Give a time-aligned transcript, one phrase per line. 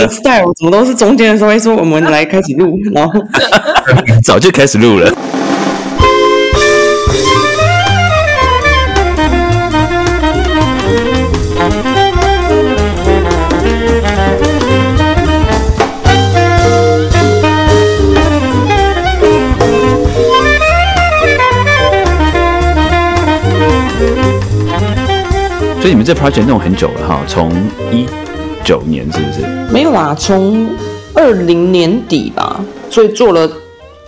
[0.00, 3.12] 的 style 怎么都是中间的时候会说我们来开始录， 然后
[4.24, 5.12] 早就开始录了。
[25.80, 27.50] 所以你们这 project 弄很久了哈，从
[27.90, 28.06] 一
[28.64, 29.72] 九年是不是？
[29.72, 30.68] 没有啦，从
[31.14, 33.50] 二零年底吧，所以做了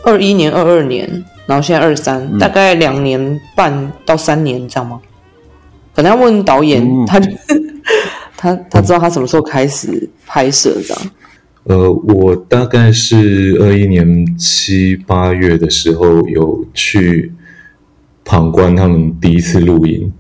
[0.05, 1.09] 二一年、二二年，
[1.47, 5.01] 然后现在二三，大概两年半到三年，这样吗？
[5.95, 7.21] 可能要问导演，他
[8.37, 11.03] 他他知道他什么时候开始拍摄这样。
[11.65, 17.33] 呃，我大概是二一年七八月的时候有去
[18.25, 20.13] 旁观他们第一次录影。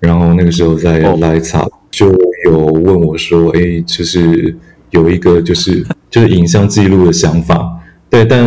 [0.00, 2.12] 然后那个时候在来草就
[2.44, 4.56] 有问我说：“哎，就是
[4.90, 7.78] 有一个就是 就是影像记录的想法，
[8.10, 8.44] 对，但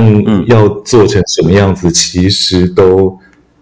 [0.48, 3.18] 要做成什么样子，其实都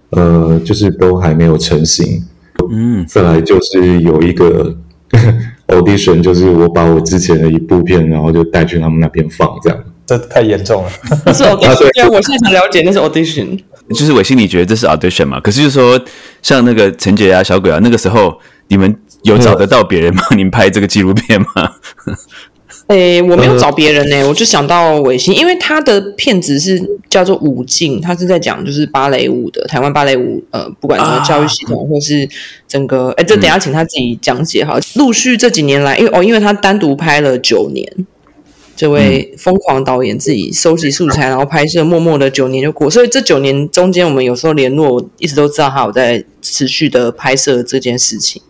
[0.09, 2.23] 呃就是都还没有成型。
[2.71, 4.75] 嗯，再来就是有一个
[5.67, 9.79] audition，就是我把我之前的一部片，然后就带去他们那边放，这样。
[10.07, 10.89] 这太严重了。
[11.33, 15.39] 是 audition，对，我现在才了解那是 audition。”就是我心里觉得这是 audition 嘛？
[15.39, 15.99] 可是就是说，
[16.41, 18.35] 像那个陈杰啊、小鬼啊，那个时候
[18.67, 21.47] 你们有找得到别人帮你们拍这个纪录片吗？
[22.88, 32.30] 诶，我没有找别人呢，我就想到伟星，因为他的片子是叫做舞镜，他是在讲就是芭蕾舞的台湾芭蕾舞，呃，不管什么教育系统或是
[32.67, 34.77] 整个，哎，这等下请他自己讲解哈。
[34.97, 37.91] 陆续这几年来，因为哦，因为他单独拍了九年。
[38.75, 42.89] 这位疯狂导演自己收集素材，然后拍摄，默默的九年就过。
[42.89, 48.41] 所以这九年中间，我们有时候联络，一直都知道他有在持续的拍摄这件事情，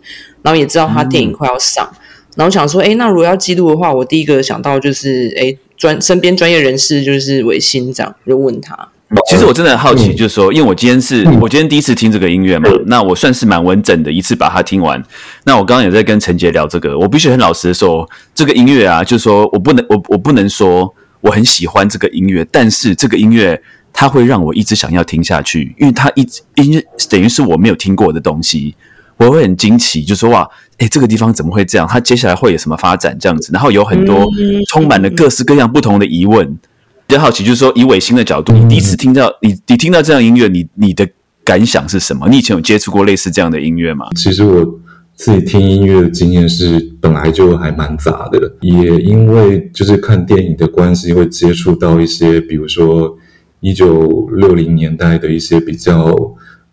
[0.42, 1.88] 然后也知道他电影快要上。
[2.34, 8.90] 然后想说，哎，那如果要记录的话，我第一个想到就是，哎，专身边专业人士就是韦新长，就问他。
[9.28, 15.00] 其实我真的很好奇，就是说，因为我今天是我今天第一次听这个音乐嘛，那我算是蛮完整的一次把它听完。
[15.44, 23.62] 那我刚刚也在跟陈杰聊这个，我必须很老实的说，这个音乐啊，就是说我不能我我不能说我很喜欢这个音乐，但是这个音乐
[23.92, 28.74] 它会让我一直想要听下去，因为它一音乐等于是我没有听过的东西，
[29.18, 31.86] 我会很惊奇，就说哇，诶，这个地方怎么会这样？
[31.88, 33.16] 它接下来会有什么发展？
[33.20, 34.28] 这样子，然后有很多
[34.68, 36.58] 充满了各式各样不同的疑问。
[37.06, 41.08] 比较好奇，就是说以伟星的角度，你第一次听到你你听到这样音乐，你你的
[41.44, 42.28] 感想是什么？
[42.28, 44.06] 你以前有接触过类似这样的音乐吗？
[44.16, 44.80] 其实我
[45.14, 53.16] 自己听音乐的经验是本来就还蛮杂的，也因为就是看电影的关系，会接触到一些，比如说
[53.60, 56.12] 一九六零年代的一些比较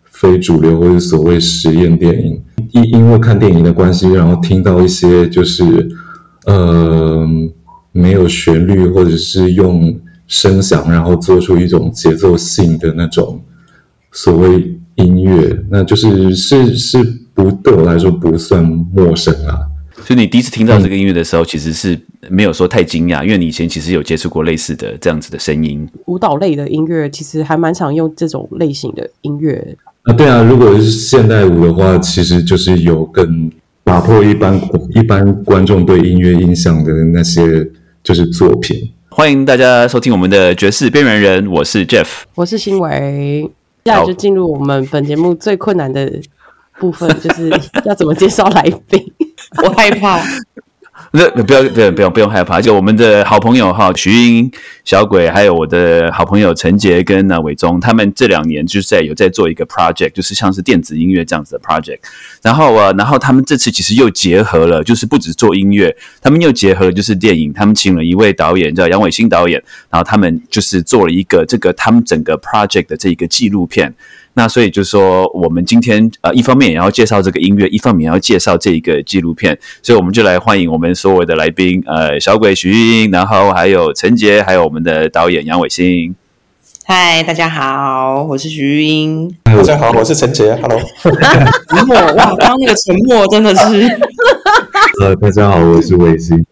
[0.04, 2.42] 非主流或者所谓实验电影。
[2.72, 5.88] 因因为看电影的关系，然后听到一些就是
[6.46, 7.24] 呃
[7.92, 9.96] 没有旋律，或者是用。
[10.34, 13.40] 声响，然后做出一种节奏性的那种
[14.12, 17.04] 所谓音乐，那就是是是
[17.36, 19.60] 不对我来说不算陌生啊。
[20.04, 21.98] 所以你第一次听到这个音乐的时候，其实是
[22.30, 25.88] 没有说太惊讶，因为你以前其实有接触过类似的这样子的声音。
[26.08, 30.14] 舞蹈类的音乐其实还蛮常用这种类型的音乐啊。
[30.14, 33.52] 对啊，如果是现代舞的话，其实就是有更
[33.84, 34.60] 打破一般
[34.96, 37.70] 一般观众对音乐印象的那些
[38.02, 38.90] 就是作品。
[39.16, 43.48] 欢迎大家收听我们的爵士边缘人，我是 Jeff，我是新伟，
[43.84, 46.12] 接下来就进入我们本节目最困难的
[46.80, 47.48] 部分，就是
[47.86, 49.14] 要怎么介绍来宾，
[49.64, 50.20] 我害怕。
[51.12, 54.52] 那不要不要不用不用害怕，就我们的好朋友哈，徐英、
[54.86, 61.98] 小鬼，还有我的好朋友陈杰跟那伟忠，他们这两年就是在有在做一个 project，就是像是电子音乐这样子的 project。
[62.44, 73.94] 然后啊，然后他们这次其实又结合了，就是不止做音乐，他们又结合就是电影，他们请了一位导演叫杨伟新导演，然后他们就是做了一个这个他们整个 project 的这个纪录片。
[74.36, 86.16] 那所以就是说，我们今天呃，一方面也要介绍这个音乐，一方面也要介绍这一个纪录片，所以我们就来欢迎我们所有的来宾，呃，小鬼徐玉英，然后还有陈杰，还有我们的导演杨伟新。
[86.86, 89.34] 嗨，大家好，我是徐玉英。
[89.44, 90.54] 大家好，我是陈杰。
[90.62, 90.80] Hello。
[91.00, 93.88] 沉默哇，刚刚那个沉默真的是。
[95.02, 96.44] 呃，大家好，我是伟新。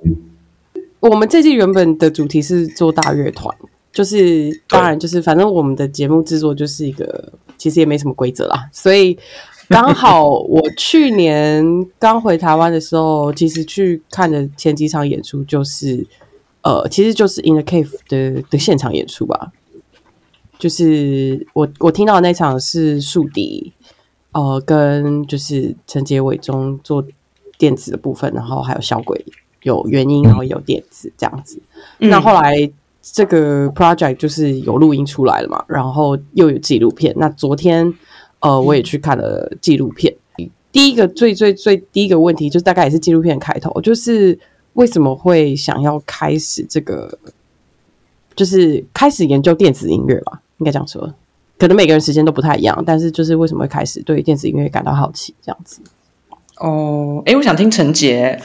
[1.00, 3.53] 我们这季原本的主题是做大乐团。
[3.91, 8.69] 就是当然，就是反正我们的节目制作就是一个，其实也没什么规则啦。
[8.71, 9.17] 所以
[9.67, 11.65] 刚好我去年
[11.99, 16.05] 刚回台湾的时候，其实去看的前几场演出就是
[16.61, 19.51] 呃，其实就是 In the Cave 的的现场演出吧。
[20.59, 23.73] 就是我我听到的那场是树迪，
[24.31, 27.03] 呃，跟就是陈杰伟中做
[27.57, 29.25] 电子的部分，然后还有小鬼
[29.63, 31.59] 有原音，然后有电子这样子。
[31.97, 32.71] 嗯那后来
[33.01, 37.13] 这个 project 就是有录音出来了嘛，然后又有纪录片。
[37.18, 37.92] 那昨天
[38.39, 40.15] 呃，我也去看了纪录片。
[40.71, 44.38] 第一个最最最第一个问题，就是大概也是纪录片开头，就是
[44.74, 47.18] 为什么会想要开始这个，
[48.36, 51.13] 就是开始研究电子音乐吧，应该这样说。
[51.57, 55.81] 可能每个人时间都不太一样，但是就是为什么会开始对电子音乐感到好奇，这样子。
[56.57, 58.39] 哦，哎，我想听陈杰，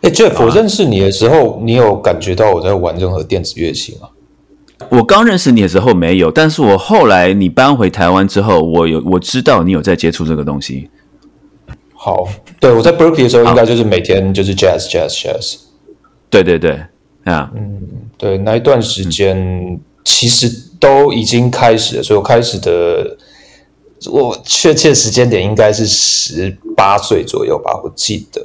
[0.00, 4.08] 哎，Jeff，我认识你的时候，你有感觉到我在玩任何电子乐器吗？
[4.90, 10.88] 我刚认识你的时候没有，但是我后来你搬回台湾之后，我有我知道你有在接触这个东西。
[11.94, 12.28] 好，
[12.60, 15.56] 对我在 Berkeley 的时候，应该就是每天就是 Jazz Jazz Jazz。
[16.30, 16.80] 对对对，
[17.24, 17.80] 啊，嗯
[18.16, 20.48] 对，那一段时间其实
[20.78, 23.16] 都已经开始了，所以我开始的，
[24.12, 28.40] 我确切时间点应该是十八岁左右吧，我记得。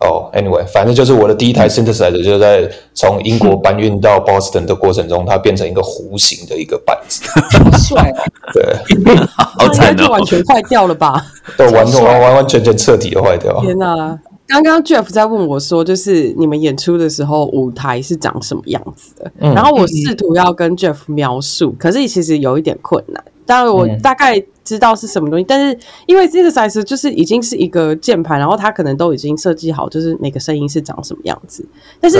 [0.00, 8.22] 哦、a n y w a y 反正就是我的第一台 synthesizer 就在从英国搬运到 Boston 的过程中，它变成一个弧形的一个板子，好帅哦！
[8.54, 10.24] 对，好惨哦那就完！
[10.24, 11.24] 全坏掉了吧？
[11.56, 13.60] 对完完完完全全彻底的坏掉。
[13.60, 14.18] 天哪！
[14.48, 19.30] 刚刚 Jeff 在问我说，就是你们演出的时候舞台是长什么样子的？
[19.38, 23.22] 嗯然后我试图要跟 Jeff 描述，可是其实有一点困难。
[23.50, 24.00] 当然，我嗯。
[24.00, 25.76] 大概知道是什么东西，但是
[26.06, 31.66] 因为 synthesizer 就是已经是一个键盘，然后它可能都已经设计好，就是每个声音是长什么样子。
[32.00, 32.18] 但是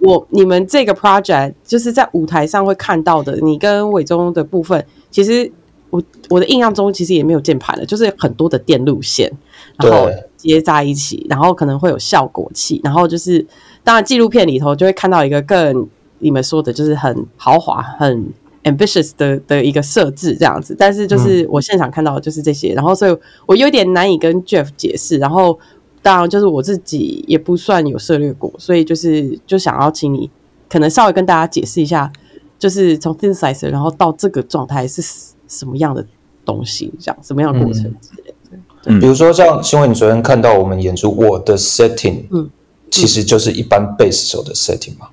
[0.00, 5.50] 我你们这个 project 就是在舞台上会看到的，你跟伟忠的部分，其实
[5.90, 9.30] 我我的印象中其实也没有键盘了，就是很多的电路线，
[9.76, 13.46] 然后接在一起，然后可能会有效果器，然后就是
[13.84, 15.88] 当然纪录片里头就会看到一个更
[16.18, 18.26] 你们说的就是很豪华、很
[18.64, 23.16] ambitious 的的一个设置这样子，但是就是我现场看到的就是这些，然后所以
[23.46, 25.58] 我有点难以跟 Jeff 解释，然后
[26.00, 30.30] 当然就是我自己也不算有涉猎过，所以就是就想要请你
[30.68, 32.12] 可能稍微跟大家解释一下，
[32.58, 35.02] 就是从 synthesizer 然后到这个状态是
[35.48, 36.04] 什么样的
[36.44, 39.00] 东西，这样什么样的过程之类的。
[39.00, 42.50] 比如说像新闻，你昨天看到我们演出，我的 setting，嗯
[42.90, 45.08] 其实就是一般贝斯手的 setting 嘛，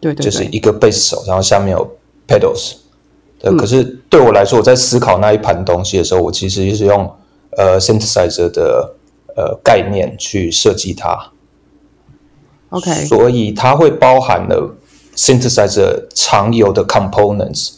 [0.00, 2.74] 对对对，就是一个贝斯手，然后下面有 pedals。
[3.38, 7.10] 对，嗯可是对我来说，我在思考那一盘东西的时候，我其实就是用
[7.56, 8.94] 呃 synthesizer 的
[9.36, 11.32] 呃概念去设计它
[12.70, 14.74] ，OK，所以它会包含了
[15.14, 17.74] synthesizer 常有的 components。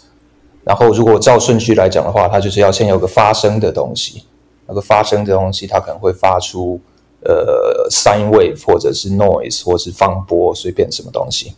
[0.64, 4.24] 然后，如果照顺序来讲的话，它就是要先有个发声的东西，
[4.66, 6.78] 那个发声的东西，它可能会发出
[7.24, 11.54] 呃 sine wave 或者是 noise 或是放波，随便什么东西。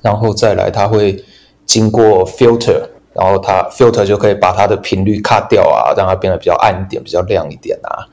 [0.00, 1.24] 然后再来，它会
[1.68, 2.82] 经过 filter，
[3.12, 8.08] 然后它 filter 就可以把它的频率 cut 掉啊，让它变得比较暗一点、比较亮一点啊。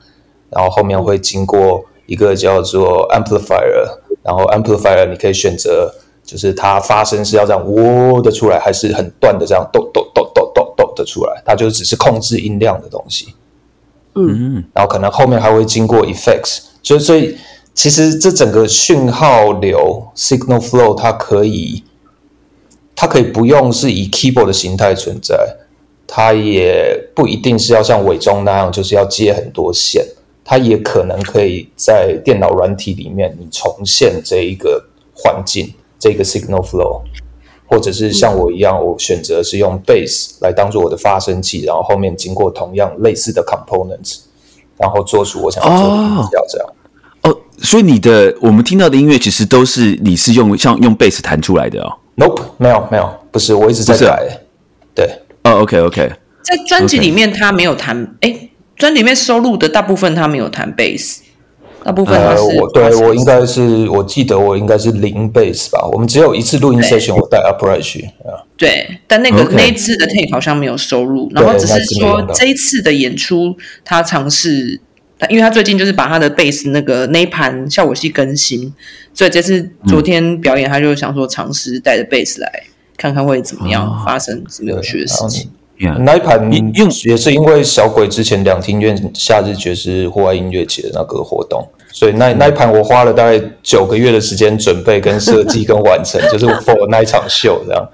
[0.50, 3.84] 然后后面会经过一个叫做 amplifier，
[4.22, 5.90] 然后 amplifier 你可以选择，
[6.22, 13.34] 就是它发声是要这样喔的出来，还是很断的这样咚咚咚咚咚咚的出来，它就只是控制音量的东西。
[14.14, 17.36] 嗯，然后可能后面还会经过 effects，所以所以
[17.74, 21.82] 其实这整个讯号流 signal flow 它可以，
[22.96, 25.36] 它可以不用是以 keyboard 的形态存在，
[26.06, 30.04] 它也不一定是要像伪中那样，就是要接很多线，
[30.42, 34.82] 它也可能可以在电脑软体里面你重现这一个
[35.14, 37.02] 环境，这个 signal flow。
[37.68, 44.18] 或者是像我一样，我选择是用 bass 来当做我的发声器，然后后面经过同样类似的 components，
[44.78, 46.68] 然后做出我想要做的音效，这样。
[47.22, 51.92] 哦，所以你的我们听到的音乐其实都是你是用像用贝斯弹出来的哦。
[52.16, 54.40] Nope，没有没有，不是，我一直在改。
[54.94, 55.06] 对，
[55.44, 56.10] 哦，OK OK，
[56.42, 61.22] 在专辑里面他没有弹，哎，专辑里面收录的大部分他没有弹贝斯，
[61.84, 65.86] 大部分他呃，是我对我应该是，我记得我应该是零 bass 吧。
[65.92, 68.40] 我们只有一次录音 session，我带 upright 去啊。
[68.56, 73.54] 对，但那个那一次的 take 好像没有收录，然后只是说这一次的演出
[73.84, 74.85] 他尝试，他
[75.30, 78.72] 因为他最近就是把他的贝斯那个那一盘效果器更新，
[79.14, 82.62] 所以这次昨天表演他就想说尝试带着贝斯来
[82.96, 85.50] 看看会怎么样，哦发生什么有趣的事情。
[85.78, 97.86] Yeah 那一盘你用也是因为小鬼之前两厅院夏日爵士户外音乐节的那个活动，所以那那一盘我花了大概九个月的时间准备、跟设计、跟完成， 就是 for 那一场秀这样。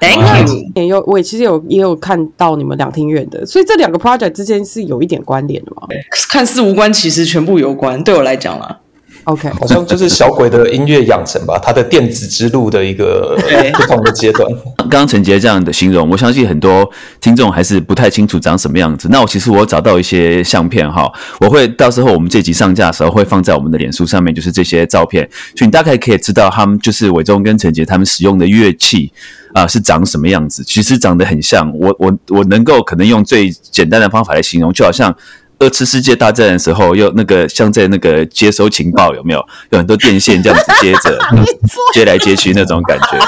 [0.00, 0.70] Thank you。
[0.74, 5.86] 也有我其实有也有看到你们两厅院的，所以这两个 project 之间是有一点关联的嘛？
[6.30, 8.02] 看似无关，其实全部有关。
[8.02, 8.80] 对我来讲啦，
[9.24, 13.36] OK，好像就是小鬼的音乐养成吧，他的电子之路的一个
[13.74, 14.46] 不同的阶段。
[14.76, 16.88] 刚刚陈杰这样的形容，我相信很多
[17.20, 19.08] 听众还是不太清楚长什么样子。
[19.10, 25.26] 那我其实我找到一些相片哈，我会到时候我们这集上架的时候会放在我们的脸书上面，就是这些照片，
[25.56, 29.10] 所以你大概可以知道他们就是伟忠跟陈杰他们使用的乐器
[29.54, 30.62] 啊、是长什么样子。
[30.64, 35.16] 其实长得很像，我我我能够可能用最简单的方法来形容，就好像。
[35.64, 39.44] 二次世界大战的时候，又那个像在那个接收情报，有没有？
[39.70, 41.18] 有很多电线这样子接着
[41.94, 43.18] 接来接去那种感觉？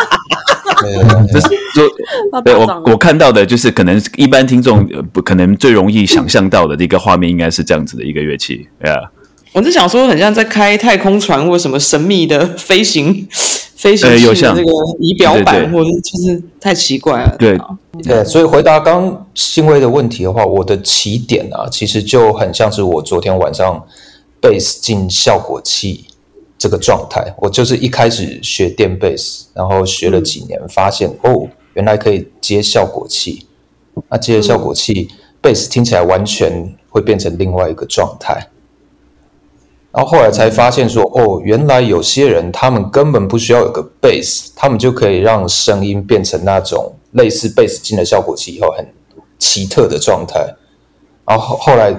[0.83, 4.87] 对就是就对我我看到的就是可能一般听众
[5.25, 9.01] 可能最容易想象到的一个画面，应该是这样子的一个乐器，对啊，
[9.53, 13.27] 我是想说，很像在开太空船或什么神秘的飞行
[13.87, 17.37] 飞行器的那个仪表板，或者就是太奇怪了。
[17.39, 17.69] 对啊
[18.03, 23.81] 对，所以回答刚刚新威的问题的话，我的起点啊，其实就很像是我昨天晚上
[24.43, 26.05] bass 进效果器
[26.59, 27.33] 这个状态。
[27.39, 33.47] 我就是一开始学电 bass，，然后学了几年，发现哦，原来可以接效果器。
[34.11, 35.09] 那接了效果器
[35.41, 38.49] ，bass 听起来完全会变成另外一个状态。
[39.97, 48.87] 然后后来才发现说，哦，原来有些人他们根本不需要有个 bass，他们就可以让声音变成那种类似 bass 进了效果器以后很
[49.39, 50.55] 奇特的状态。
[51.27, 51.97] 然后后后来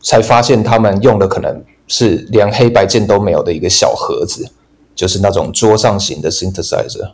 [0.00, 4.48] 才发现，他们用的可能是连黑白键都没有的一个小盒子，
[4.94, 7.10] 就是那种桌上型的 synthesizer。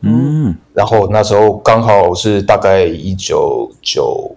[0.00, 4.34] 嗯，然后那时候刚好是大概一九九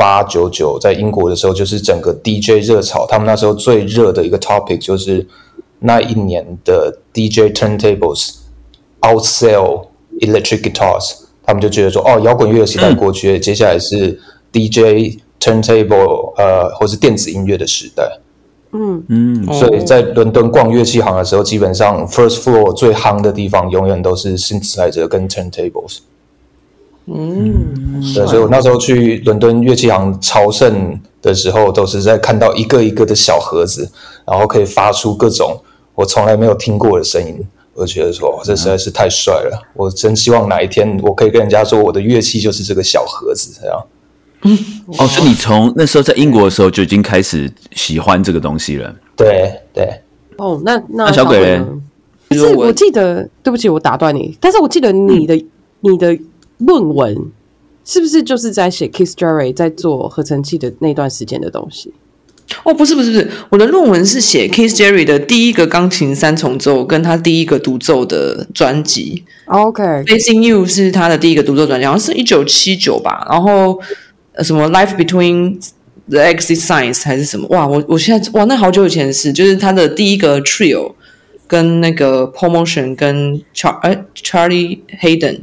[0.00, 5.26] 八九九，在英国的时候，就是整个 DJ 热潮，他们那时候最热的一个 topic 就是
[5.80, 8.36] 那一年的 DJ turntables
[9.02, 9.88] outsell
[10.20, 14.18] electric guitars，他们就觉得说，哦，摇滚乐的时代过去了，接下来是
[14.50, 18.20] DJ turntable 呃，或是电子音乐的时代。
[18.72, 25.98] 嗯，嗯，哦所以在伦敦逛乐器行的时候，基本上 first floor 最夯的地方永远都是 synthesizer 跟 turntables。
[27.12, 33.90] 嗯，对，所以我那时候去伦敦乐器行朝圣的时候，都是在看到一个一个的小盒子，
[34.26, 35.60] 然后可以发出各种
[35.94, 37.44] 我从来没有听过的声音。
[37.72, 39.62] 我就觉得说，这实在是太帅了！
[39.74, 43.86] 我真希望哪一天我可以跟人家说，我的乐器就是这个小盒子，这样。
[44.98, 48.94] 哦，所以你从那时候在英国的时候就已经开始喜欢这个东西了。
[49.16, 49.88] 对对，
[50.36, 51.66] 哦，那那那小鬼嘞呢？
[52.32, 55.46] 是我记得，对不起，我打断你，但是我记得你的、
[55.80, 56.18] 你的
[56.60, 57.30] 论文
[57.84, 61.92] 是不是就是在写 Keith Jarrett 在做合成器的那段时间的东西？
[62.64, 69.24] 哦，不是不是不是，我的论文是写 Keith Jerry 的第一个钢琴三重奏跟他第一个独奏的专辑。
[69.46, 73.24] OK，Facing You 是他的第一个独奏专辑，好像是一九七九吧。
[73.30, 73.80] 然后
[74.32, 75.60] 呃什么 Life Between
[76.08, 77.46] the Exit Signs 还是什么？
[77.50, 80.94] 哇，我我现在哇，那好久以前的事，就是他的第一个 Trio
[81.46, 85.42] 跟那个 Paul Motion 跟 Char 呃 Charlie Hayden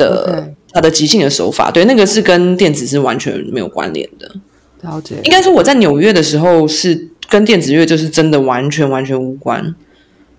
[0.00, 4.28] 的他的即兴的手法，对，那个是跟电子是完全没有关联的。
[4.82, 5.16] 了解。
[5.24, 9.74] 应该说我在纽约的时候是跟电子乐就是真的完全完全无关。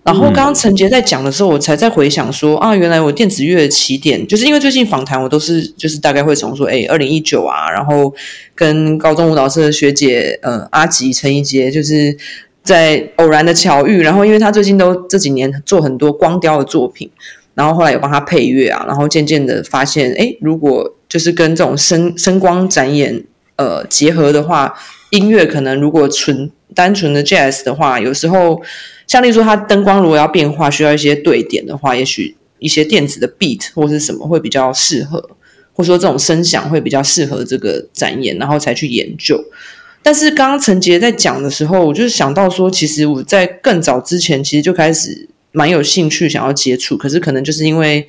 [0.04, 8.12] 然后刚刚陈杰在讲的时候，我才在回想说啊，原来我电子乐的起点就是因为最近访谈我都是就是大概会从说哎二零一九啊，然后
[8.56, 12.18] 跟高中舞蹈社的学姐呃阿吉陈怡杰就是
[12.64, 17.08] 在偶然的巧遇，然后因为他最近都这几年做很多光雕的作品，
[17.62, 23.24] 然后后来有帮他配乐啊，然后渐渐的发现，哎，如果就是跟这种声声光展演
[23.56, 24.74] 呃结合的话，
[25.12, 28.60] 音乐可能如果纯单纯的 jazz 的话，有时候
[29.06, 35.20] 像例如说它灯光如果要变化，需要一些对点的话，也许一些电子的 beat 或是什么会比较适合，
[35.74, 39.40] 或者说这种声响会比较适合这个展演，然后才去研究。
[40.02, 48.08] 但是刚刚陈杰在讲的时候，我就想到说，其实我在更早之前其实就开始蛮有兴趣想要接触，可是可能就是因为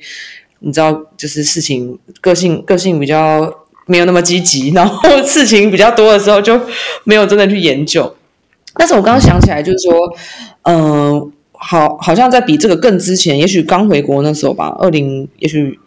[0.59, 3.53] 你知道，就是事情个性个性比较
[3.85, 6.59] 没有那么积极，然后事情比较多的时候就
[7.03, 8.15] 没有真的去研究。
[8.75, 10.17] 但是我刚刚想起来，就是说，
[10.63, 15.77] 嗯、好，好像在比这个更之前，也许刚回国那时候吧，二零，也许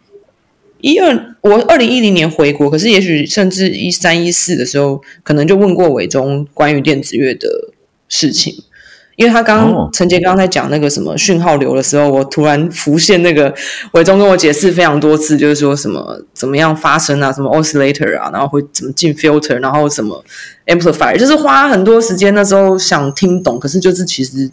[0.82, 7.48] 一二，我二零一零年回国，可是也许甚至一三一四的时候，可能就问过伟忠关于电子乐的
[8.08, 8.54] 事情。
[9.16, 13.52] 因为他刚陈杰刚刚在讲那个什么讯号流的时候，我突然浮现那个
[13.92, 20.22] 伟忠跟我解释非常多次，就是说什么怎么样发生啊，什么 oscillator 啊，然后会怎么进 filter，然后什么
[20.66, 22.34] amplifier，就是花很多时间。
[22.34, 24.50] 那时候想听懂，可是就是其实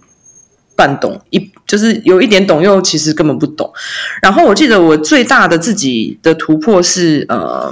[0.78, 3.70] 半懂一，就是有一点懂，又其实根本不懂。
[4.22, 7.70] 然后我记得我最大的自己的突破是呃，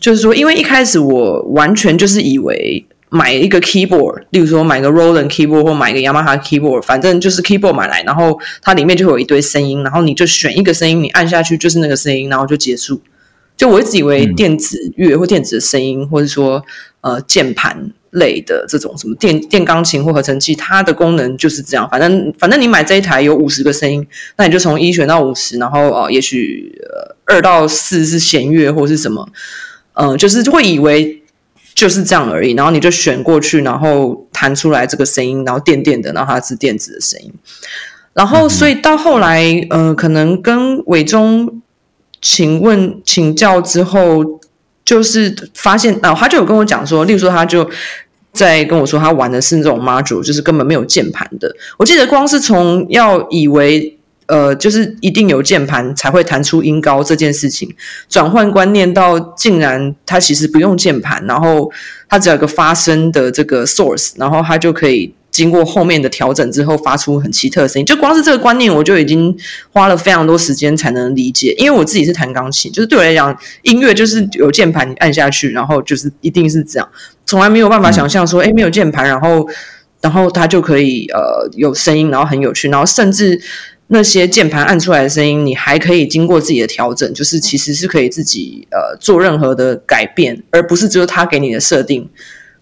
[0.00, 13.02] 就是说，因为一开始我完全就是以为买一个 keyboard，例如说买个 Roland keyboard 或买个 Yamaha keyboard，反正就是 keyboard 买来，然后它里面就会有一堆声音，然后你就选一个声音，你按下去就是那个声音，然后就结束。
[13.56, 16.64] 就我一直以为电子乐或电子的声音，或者说
[17.00, 21.88] 呃键盘类的这种什么电电钢琴或合成器，它的功能就是这样。
[21.90, 26.72] 反正反正你买这一台有五十个声音，那你就从一选到五十，然后呃也许
[27.24, 29.28] 二到四是弦乐或是什么，
[29.94, 31.19] 呃就是会以为。
[31.80, 37.32] 就是这样而已，然后你就选过去，然后弹出来这个声音，然后电电的，然后它是电子的声音，
[38.12, 41.62] 然后所以到后来，呃，可能跟伟忠
[42.20, 44.22] 请问请教之后，
[44.84, 47.66] 就是发现啊，他就有跟我讲说，例如说他就
[48.34, 51.50] 在跟我说，他玩的是那种 module，就是根本没有键盘的。
[51.78, 53.96] 我记得光是从要以为。
[54.30, 57.68] 呃，就是一定有键盘才会弹出音高这件事情，
[58.08, 61.68] 转换观念到竟然它其实不用键盘，然后
[62.08, 67.84] 它只要有个发声的这个 source，然后它就可以经过后面的调整之后发出很奇特的声音。
[67.84, 69.36] 就光是这个观念，我就已经
[69.72, 71.52] 花了非常多时间才能理解。
[71.58, 76.88] 因为我自己是弹钢琴，就是对我来讲，音乐就是有键盘你按下去，然后就是一定是这样，
[77.26, 79.48] 从来没有办法想象说，哎，没有键盘，然后
[80.00, 83.40] 然后它就可以呃有声音，然后很有趣，然后甚至。
[83.92, 92.08] 那些键盘按出来的声音，你还可以经过自己的调整，就是其实是可以自己呃做任何的改变，而不是只有他给你的设定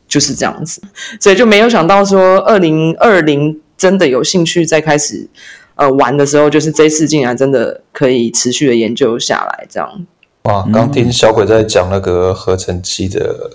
[0.09, 0.81] 就是这样子。
[1.21, 5.29] 所以就没有想到说，二零二零真的有兴趣再开始
[5.75, 10.07] 呃玩的时候，就是这次竟然真的可以持续的研究下来，这样。
[10.45, 13.51] 哇，刚听小鬼在讲那个合成器的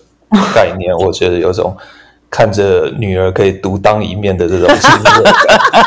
[0.54, 1.76] 概念，我觉得有种。
[2.36, 5.24] 看着女儿可以独当一面的这种心情，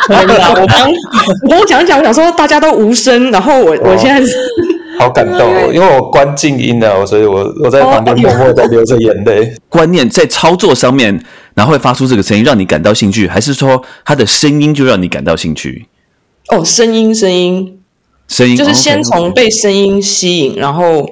[0.09, 0.93] 我刚
[1.43, 4.33] 我跟我讲讲，我想说大家都无声，然后我我现在是
[4.97, 9.53] 好感动，因为我关静音了，所以我我在旁边默默的流着眼泪。
[9.69, 11.21] 观念在操作上面，
[11.55, 15.89] 然后会发出这个声音，让你感到兴趣，还是说它的声音就让你感到兴趣？
[16.51, 17.81] 哦，声音，声音，
[18.29, 21.11] 声音，就是先从被声音吸引，然后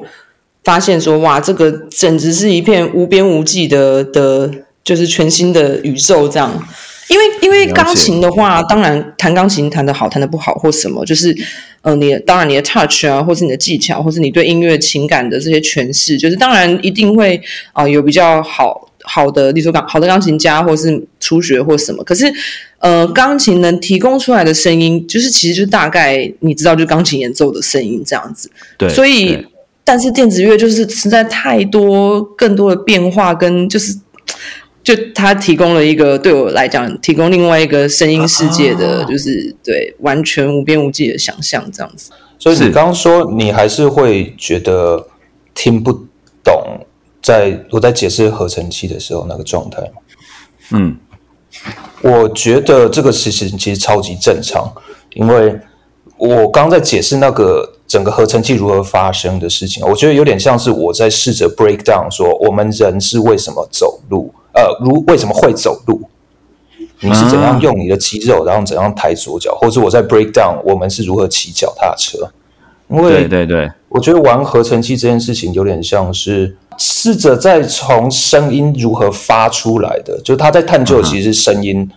[0.62, 4.49] 发现说哇，这个简直是一片无边无际的的。
[4.85, 6.53] 就是全新的宇宙这样，
[7.09, 11.35] 因为因为钢琴的话，当然弹钢琴弹的好，弹的不好或什么，就是
[11.81, 17.40] 呃，你当然你的 touch 啊，或是你的技巧，或是你对音乐情感的这些诠释，就是当然一定会
[17.73, 22.05] 啊有比较好好的，例如说钢好的钢琴家，或是初学或什么。
[22.05, 22.31] 可是
[22.79, 28.51] 呃，钢琴能提供出来的声音，就是其实就大概你知道，就钢琴演奏的声音这样子。
[28.77, 29.47] 对，所以
[29.83, 33.97] 但是电子乐就是实在太多更多的变化跟就是。
[34.85, 42.12] 就他提供了一个对我来讲，提供另外一个声音世界的，就是对完全无边无际的想象这样子。
[42.38, 45.09] 所以你刚刚说你还是会觉得
[45.55, 45.90] 听不
[46.44, 46.87] 懂，
[47.23, 50.03] 在我在解释合成器的时候那个状态吗？
[50.73, 50.97] 嗯，
[52.03, 54.70] 我觉得这个事情其实超级正常，
[55.14, 55.59] 因为
[56.18, 57.70] 我刚在解释那个。
[57.87, 66.01] 整个合成器如何发生的事情，我觉得有点像是我在试着 break down 说，我们人是为什么走路，呃，如为什么会走路？
[67.01, 72.31] 你是怎样用你的肌肉，然后怎样抬左脚，或者我在 break down 我们是如何骑脚踏车？
[72.88, 81.90] 因为对对对，我觉得玩合成器这件事情有点像是试着在从声音如何发出来的，就他在探究其实是声音。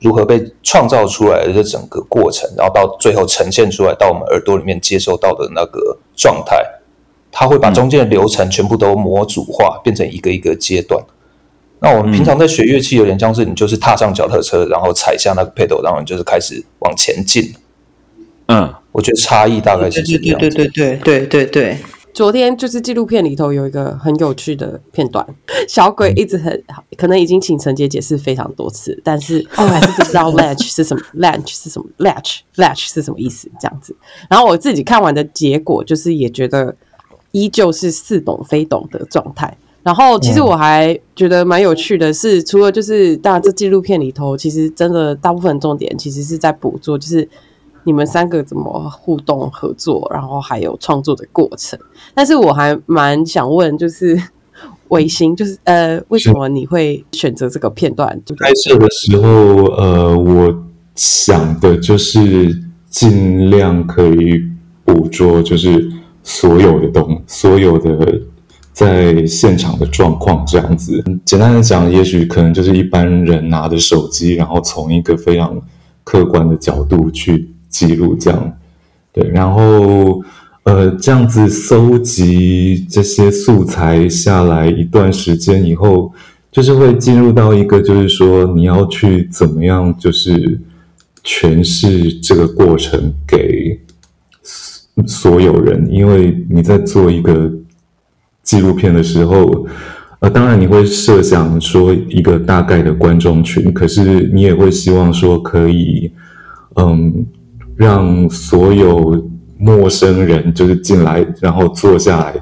[0.00, 6.62] 如何被创造出来的这整个过程，然后到最后呈现出来到我们耳朵里面接收到的那个状态，
[7.32, 11.02] 他会把中间的流程全部都模组化，变成一个一个阶段。
[11.84, 17.52] 那我们平常在学乐器，有点像是你就是踏上脚踏车，然后踩下那个 pedal，然后你就是开始往前进。
[18.46, 20.40] 嗯，我觉得差异大概是这样。
[20.40, 21.78] 对对对对对对对。
[22.14, 25.26] 昨天就是纪录片里头有一个很有趣的片段，
[25.68, 26.62] 小鬼一直很
[26.96, 33.96] 可能已经请陈杰解释非常多次，但是 我还是不知道 latch 是什么，latch 是什么，latch latch 是什么意思这样子。
[34.30, 36.76] 然后我自己看完的结果就是也觉得
[37.32, 39.52] 依旧是似懂非懂的状态。
[39.84, 47.28] 然后其实我还觉得蛮有趣的是，除了就是当然这纪录片里头其实真的大部分重点其实是在捕捉就是。
[47.86, 51.78] 你们三个怎么互动合作，然后还有创作的过程？
[52.14, 54.18] 但是我还蛮想问，就是
[54.88, 58.18] 伟星，就是呃，为什么你会选择这个片段？
[58.38, 64.42] 拍摄的时候，呃，我想的就是尽量可以
[64.86, 65.86] 捕捉，就是
[66.22, 68.18] 所有的东，所有的
[68.74, 71.02] 在现场的状况这样子。
[71.24, 75.58] 简单的讲，也许可能就是一般人拿着手机，然后从一个非常
[76.04, 77.48] 客观的角度去。
[77.74, 78.56] 记录这样，
[79.12, 80.22] 对，然后
[80.62, 86.12] 呃，这样子搜集这些素材下来一段时间以后，
[86.52, 90.60] 就是会进入到一个，就是说你要去怎么样，就是
[91.24, 93.80] 诠释这个过程给
[95.04, 97.52] 所有人，因为你在做一个
[98.44, 99.66] 纪录片的时候，
[100.20, 106.12] 呃，当然你会设想说一个大概的观众群，可是你也会希望说可以，
[106.76, 107.26] 嗯，
[107.74, 109.28] 让所有
[109.58, 112.34] 陌生人就是进来，然后坐下来。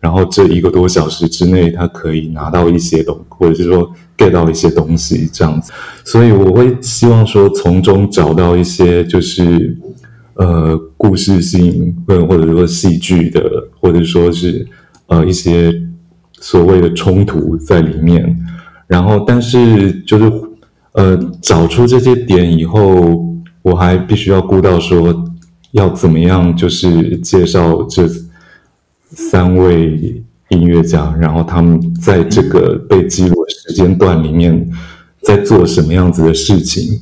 [0.00, 5.72] 然后这一个多小时之内，他可以拿到一些东，或者是说 get 到一些东西这样子。
[6.04, 9.76] 所以我会希望说，从中找到一些就是
[10.34, 13.42] 呃故事性，或或者说戏剧的，
[13.80, 14.64] 或者说是
[15.08, 15.70] 呃一些
[16.40, 18.34] 所谓的冲突在里面。
[18.86, 20.32] 然后，但是就是
[20.92, 23.22] 呃找出这些点以后，
[23.60, 25.12] 我还必须要顾到说
[25.72, 28.08] 要怎么样，就是介绍这。
[29.10, 34.70] 三位音乐家，然后他们在这个被记录的时间段里面，
[35.22, 37.00] 在做什么样子的事情，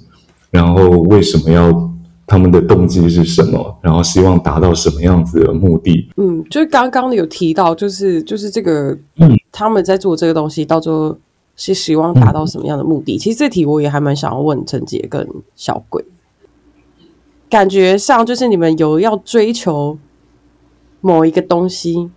[0.52, 1.92] 然后为什么要
[2.26, 6.10] 他们的动机是什么，然后希望达到什么样子的目的？
[6.16, 11.16] 嗯，就是刚刚有提到，就是就是这个，嗯，他们在做这个东西，到最后
[11.54, 13.16] 是希望达到什么样的目的？
[13.16, 16.04] 其实这题我也还蛮想要问陈杰跟小鬼，
[17.48, 19.98] 感觉上就是你们有要追求。
[21.02, 22.10] 某一个东西，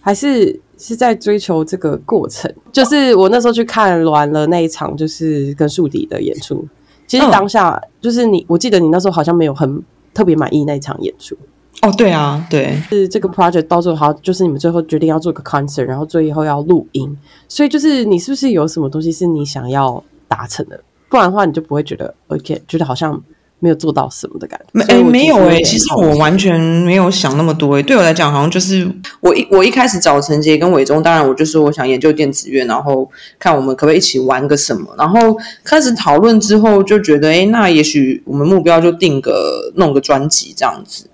[0.00, 2.52] 还是是在追求这个过程。
[2.70, 6.66] 就是我那时候去看完了那一场，就是跟树敌的演出。
[7.08, 9.82] 其实当下就是你，我记得你那时候好像没有很
[10.14, 11.36] 特别满意那一场演出。
[11.82, 17.18] 哦，对啊，对，是这个 project 到最后好，就是你们最后决定要做个 concert，然后最后要录音。
[17.48, 20.78] 所以就是你是不是有什么东西是你想要达成的？
[21.08, 23.20] 不然的话，你就不会觉得 OK，觉得好像。
[23.60, 27.82] 没有做到什么的感觉，没哎，没有哎，其实我完全没有想那么多哎。
[27.82, 28.88] 对我来讲，好像就是
[29.20, 34.94] 我一我一开始找陈杰跟伟忠，当然我就说我想研究电子乐，然后看我们可不可以一起玩个什么。
[34.96, 35.18] 然后
[35.64, 41.10] 开始讨论之后，就觉得哎，那也许我们目标就定个弄个专辑这样子。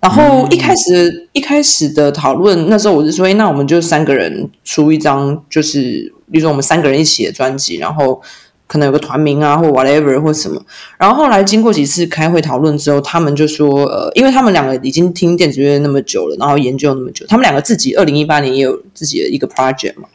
[0.00, 8.20] 然后一开始一开始的讨论，那时候我是说，哎，那我们就三个人出一张，就是比如说我们三个人一起的专辑，然后。
[8.68, 10.60] 可能有个团名啊，或 whatever 或什么，
[10.98, 20.08] 然后后来经过几次开会讨论之后，他们就说，呃，因为他们两个已经听电子乐那么久了，然后研究那么久，他们两个自己二零一八年也有自己的一个 project 嘛，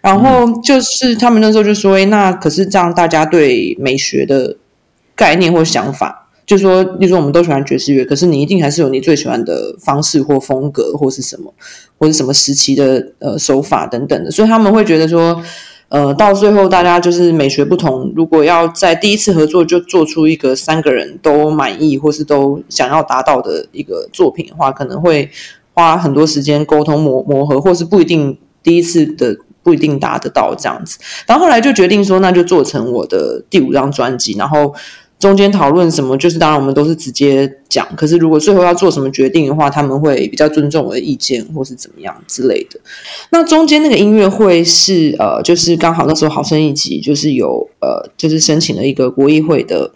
[0.00, 4.56] 然后就是他们那时候就说，哎，那可是这样，大家对美学的
[5.14, 11.54] 概念或想法，就说，例如说我们都喜欢爵士乐，可是你一定还是有你最喜欢的方式或风格或是什么，
[11.98, 15.40] 或是什么时期的呃手法等等的，所以他们会觉得说。
[15.92, 25.30] 呃，到最后大家就是美学不同，如果要在第一次合作就做出一个三个人都满意或是都想要达到的一个作品的话，可能会
[25.74, 30.98] 花很多时间沟通磨磨合，或是不一定第一次的不一定达得到这样子。
[31.26, 34.74] 然后后来就决定说，那就做成我的第五张专辑，然后。
[35.22, 37.86] 中间讨论什么，就是当然我们都是直接讲。
[37.94, 42.80] 可是如果最后要做什么决定的话，他们会比较尊重我的意见，或是怎么样之类的。
[43.30, 49.88] 那中间那个音乐会是呃，就是刚好那时候好声一集，就是有呃，就是申请了一个国议会的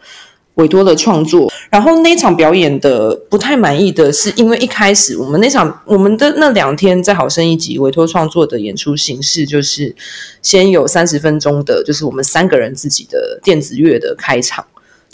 [0.54, 1.52] 委托的创作。
[1.72, 9.92] 然后那场表演的不太满意的是，因为一开始我们那场我们的那两天在好声一集委托创作的演出形式，就是
[10.40, 14.64] 先有三十分钟的，就是我们三个人自己的电子乐的开场。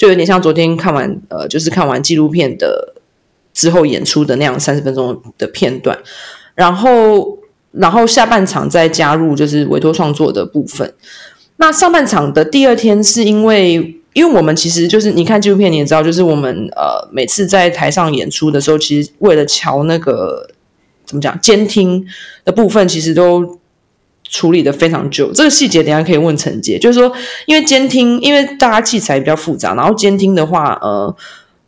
[0.03, 2.93] 就有点像昨天看完呃，就是看完纪录片的
[3.55, 5.97] 之后演出的那样三十分钟的片段，
[6.57, 7.39] 然后
[7.71, 10.93] 然后下半场再加入就是委托创作的部分。
[11.59, 13.75] 那上半场的第二天是因为，
[14.13, 20.51] 因为我们其实就是你看纪录片你也知道，就是我们呃每次在台上演出的时候，其实为了瞧那个
[21.07, 22.05] 怎么讲监听
[22.45, 23.62] 的部分，其实都。
[24.33, 26.79] 处理的非常久，这个细节等下可以问陈杰。
[26.79, 27.13] 就是说，
[27.45, 31.15] 因为监听，因为大家器材比较复杂，然后监听的话，呃，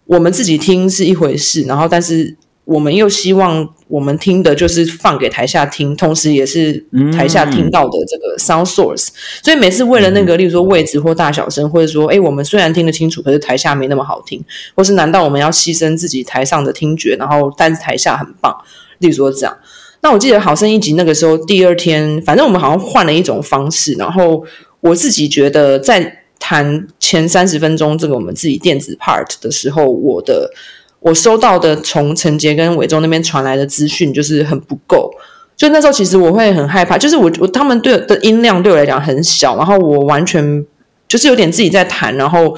[0.06, 6.82] 我们自己听是一回事，然后但是我们又希望我们听的就是放给台下听，同时也是
[7.14, 9.08] 台下听到的这个 sound source。
[9.42, 14.42] 所以每次为了那个，例如说位置或大小声，或者说，哎，我们虽然听得清楚，可是台下没那么好听，
[14.74, 18.56] 或是难道我们要牺牲自己台上的听觉，然后但是台下很棒？
[19.00, 19.54] 例如说这样。
[20.04, 23.94] 那我记得好声一集那个时候，第二天，反正我们好像换了一种方式。
[23.94, 24.44] 然后
[24.80, 30.50] 我自己觉得，在谈前三十分钟这个我们自己电子 part 的时候，我的
[31.00, 35.10] 我收到的从陈杰跟伟忠那边传来的资讯就是很不够。
[35.56, 40.66] 就那时候，其实我会很害怕，就是我我他们对的音量对我来讲很小，然后我完全
[41.08, 42.54] 就是有点自己在谈，然后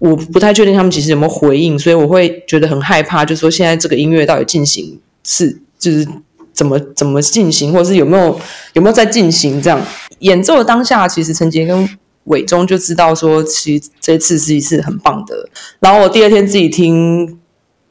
[0.00, 6.04] 我不太确定他们其实有没有回应，所以我会觉得很害怕，就是说现在这个音乐到底进行是就是。
[6.52, 8.40] 怎么怎么进行，或者是有没有
[8.74, 9.80] 有没有在进行这样？
[10.20, 11.88] 演奏的当下，其实陈杰跟
[12.24, 15.48] 伟忠就知道说，其实这次是一次很棒的。
[15.80, 17.38] 然后我第二天自己听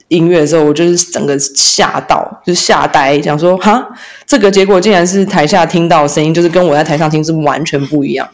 [0.09, 3.89] 音乐的时候，我就是整个吓到，就吓呆，想说哈，
[4.25, 8.29] 这个结果竟然是台下听到的声音，就是跟我在台上听是完全不一样。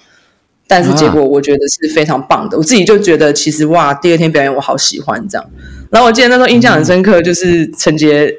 [0.67, 5.47] 但是结果我觉得是非常棒的，我自己就觉得其实哇，第二天表演我好喜欢这样。
[5.91, 8.33] 然后我记得那时候印象很深刻，就是陈杰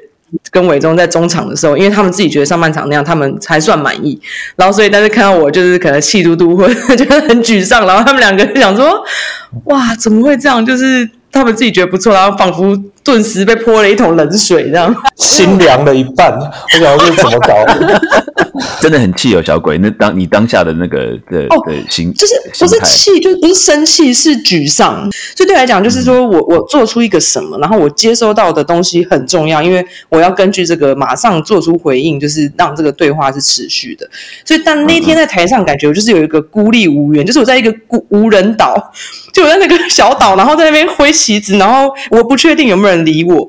[0.51, 4.19] 跟伟忠在中场的时候，因为他们自己觉得上半场那样他们还算满意，
[4.55, 9.03] 然后所以但是看到我就是可能气嘟嘟或者 觉得很沮丧，然后他们两个就想说
[9.65, 10.65] 哇怎么会这样？
[10.65, 16.31] 就是他们自己觉得不错，然后仿佛顿时被泼了一桶冷水这样， 心凉了一半。
[16.33, 17.53] 我想说怎么搞？
[18.81, 19.77] 真的很气哦，小鬼。
[19.77, 25.09] 那当你当下的那个的的心，就是不是气，就是不是生气，是沮丧。
[25.35, 34.09] 所以对来讲，就是说我我做出一个什么，然后我接收到的东西很重要，因为我要根据这个马上做出回应，就是让这个对话是持续的。
[34.45, 38.91] 所以但那天在台上，感觉我就是有一个孤立无援，就是我在一个孤无人岛，
[39.33, 43.47] 就我在那个小岛，然后在那边挥旗子，然后我不确定有没有人理我。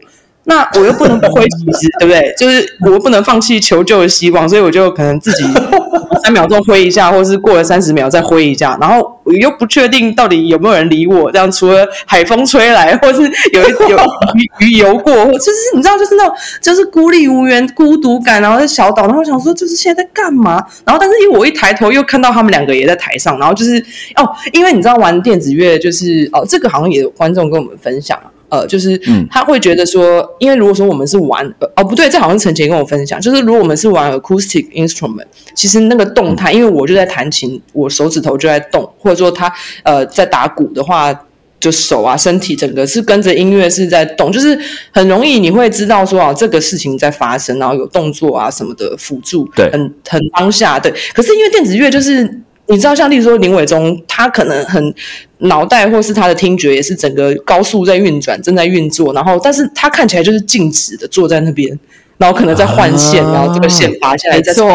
[0.49, 2.35] 那我又不能不挥旗子， 对不对？
[2.39, 5.45] 就是我又不能放弃求救的希望，所以我就可能自己
[6.25, 8.77] 三秒钟挥一下，或者是过了三十秒再挥一下。
[8.81, 13.21] 然后我又不确定到底有没有人理我，这样除了海风吹来， 或是
[13.53, 13.99] 有有
[14.35, 20.65] 鱼鱼游过，就是你知道，就是那种就是孤立无援、孤独感，然后在小岛，然后想说就是现在在干嘛？
[20.87, 23.79] 然后但是因为我一抬头又看到他们两个也在台上，然后就是
[24.17, 28.19] 哦，因为你知道玩电子乐就是哦，这个好像也有观众跟我们分享。
[28.51, 28.99] 呃，就是
[29.31, 41.15] 他会觉得说，因为如果说我们是玩，哦不对，这好像陈杰跟我分享，就是如果我们是玩 acoustic instrument，其实那个动态，因为我就在弹琴，我手指头就在动，或者说他呃在打鼓的话，
[41.61, 44.59] 就手啊身体整个是跟着音乐是在动，就是
[44.93, 50.93] 很容易你会知道说啊这个事情在发生，然后有动作啊什么的辅助，对，很很当下，对。
[51.13, 52.43] 可是因为电子乐就是。
[52.71, 54.95] 你知道，像例如说林伟忠，他可能很
[55.38, 61.79] 脑袋或是他的听觉也是整个高速在运转，正在运作，然后但是他看起来就是静止的坐在那边，
[62.16, 64.66] 然后可能在换线，然后这个线拔下来再做。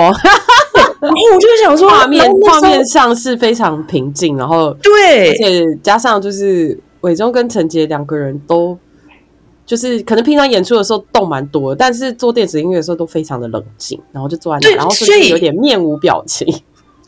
[1.03, 8.77] 然后我就想说，画面画面上是非常平静，然后对，而且加上就是伟忠跟陈杰两个人都
[9.65, 16.47] 就是可能平常演出的时候动蛮多，但是做电子音乐的时候都非常的冷静，然后就坐在那，然后所以有点面无表情。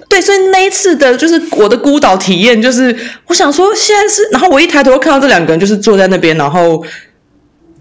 [0.08, 2.96] 对，所以那一次的就是我的孤岛体验，就是
[3.28, 6.84] 我想说现在是，然后我一抬头看到这两个人就是坐在那边，然后，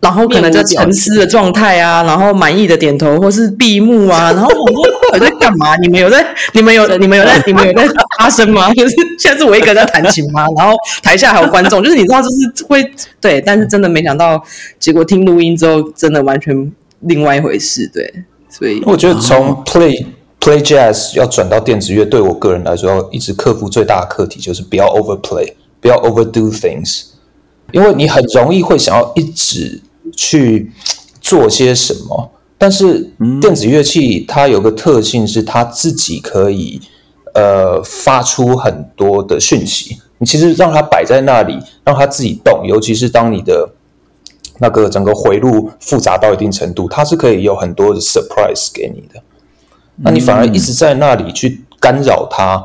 [0.00, 4.82] 然后可能在沉思的状态啊， 然后满意的点头或是闭目啊， 然后我说
[5.12, 5.76] 我在干嘛？
[5.76, 6.26] 你们有在？
[6.52, 6.86] 你们有？
[6.98, 7.40] 你们有在？
[7.46, 7.86] 你们有在
[8.18, 8.72] 发声吗？
[8.74, 10.46] 就是现在是我一个人在弹琴吗？
[10.56, 12.84] 然后台下还有观众，就是你知道，就是会
[13.20, 14.42] 对，但是真的没想到，
[14.78, 17.88] 结果听录音之后，真的完全另外一回事。
[17.92, 18.12] 对，
[18.48, 20.04] 所以我觉得从 play。
[20.44, 27.04] Play jazz 要转到电子乐，对我个人来说，要一直克服最大的课题就是不要 overplay，不要 overdo things，
[27.72, 29.80] 因为你很容易会想要一直
[30.14, 30.70] 去
[31.18, 32.30] 做些什么。
[32.58, 36.78] 但是电子乐器它有个特性是它自己可以
[37.32, 43.66] 呃发出很多的讯息，你其实让它摆在那里，让它自己动，尤其是当你的
[44.58, 49.22] 那个整个回路复杂到一定程度，它是可以有很多的 surprise 给你的。
[49.96, 52.64] 那你反而一直在那里去干扰他，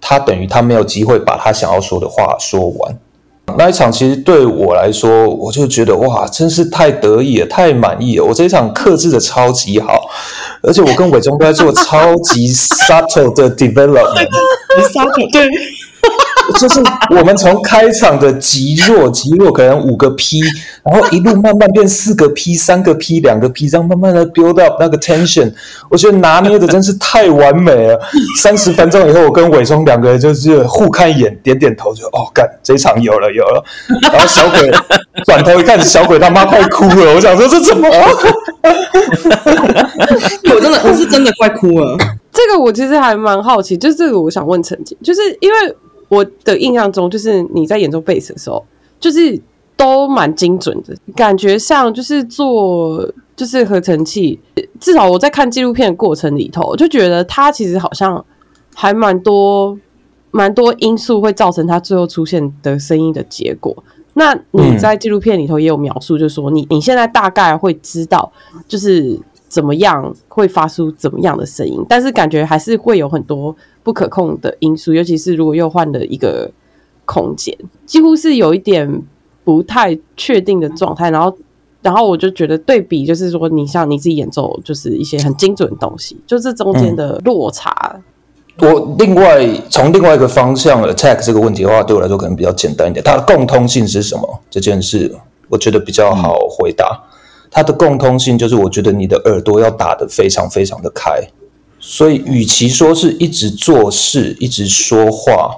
[0.00, 2.98] 他等于他没有机会把他想要说的话说完。
[3.58, 8.24] 那一场其实对我来说，我就觉得哇，真是太得意了，太满意了。
[8.24, 10.08] 我这一场克制的超级好，
[10.62, 14.28] 而且我跟伟忠都在做超级 subtle 的 development，
[15.32, 15.48] 对。
[16.58, 16.80] 就是
[17.16, 20.40] 我们从开场的极弱极弱，可能五个 P，
[20.84, 25.52] 然后一路慢慢变四个 P、三个 P、两个 P，这样慢慢的 build up 那个 tension，
[25.90, 27.98] 我觉得拿捏的真是太完美了。
[28.40, 33.62] 三十分钟以后，我跟伟忠两个人就是互看一眼，点点头，就哦，干，这场有了有了。
[34.02, 34.70] 然后小鬼
[35.24, 37.14] 转头一看，小鬼他妈快哭了。
[37.14, 37.88] 我想说这怎么？
[40.54, 41.96] 我真的我是真的快哭了。
[42.32, 45.56] 这个我其实还蛮好奇，就是这个我想问陈姐，就是因为。
[46.10, 48.62] 我的印象中，就是你在演奏贝斯的时候，
[48.98, 49.40] 就是
[49.76, 54.38] 都蛮精准的，感觉上就是做就是合成器。
[54.78, 58.22] 至少我在看纪录片的过程里头，就觉得它其实好像
[58.74, 59.78] 还蛮多
[60.32, 63.82] 蛮多因素会造成它最后出现的声音的结果。
[64.14, 68.30] 那你在纪录片里头也有描述，就是说你你现在大概会知道，
[68.66, 69.16] 就是
[69.50, 73.54] 怎么样会发出怎么样的声音，但是感觉还是会有很多。
[73.82, 76.50] 不可控的因素，尤其是如果又换了一个
[77.06, 79.02] 空间，几乎是有一点
[79.42, 81.10] 不太确定的状态。
[81.10, 81.34] 然后，
[81.80, 87.98] 然后我就觉得对比，就是说，你像你自己演奏，就是一些很精准的东西，就这中间的落差，
[88.58, 93.02] 我另外从另外一个方向 attack 这个问题的话，对我来说可能比较简单一点。
[93.02, 94.40] 它的共通性是什么？
[94.50, 95.10] 这件事
[95.48, 97.02] 我觉得比较好回答。
[97.50, 101.20] 它的共通性就是，我觉得你的耳朵要打得非常非常的开。
[101.80, 105.56] 所以，与其说是一直做事、一直说话，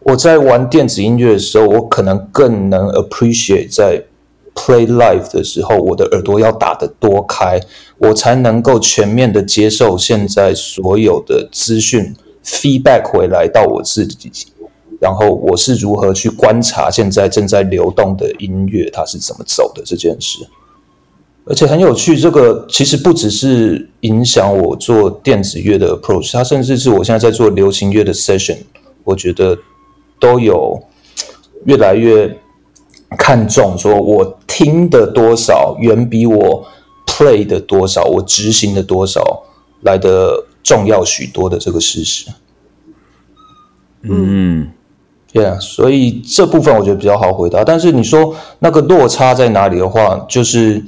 [0.00, 4.02] 我在玩电子音乐的时候，我可能更能 appreciate 在
[4.54, 7.60] play live 的时候，我的耳朵要打得多开，
[7.98, 14.48] 我才能够全面的接受现在所有的资讯 feedback 回来到我自己，
[15.00, 20.46] 然后我是如何去观察现在正在流动的音乐，它是怎么走的这件事。
[21.46, 28.56] 而且很有趣，这个其实不只是影响我做电子乐的 approach，它甚至是我现在在做流行乐的 session，
[29.04, 29.54] 我觉得
[30.18, 30.82] 都有
[31.66, 32.34] 越来越
[33.18, 36.66] 看重，说我听的多少远比我
[37.06, 39.42] play 的多少，我执行的多少
[39.82, 42.30] 来的重要许多的这个事实。
[44.00, 44.70] 嗯，
[45.30, 47.62] 对啊，所以这部分我觉得比较好回答。
[47.62, 50.82] 但是你说那个落差在哪里的话，就是。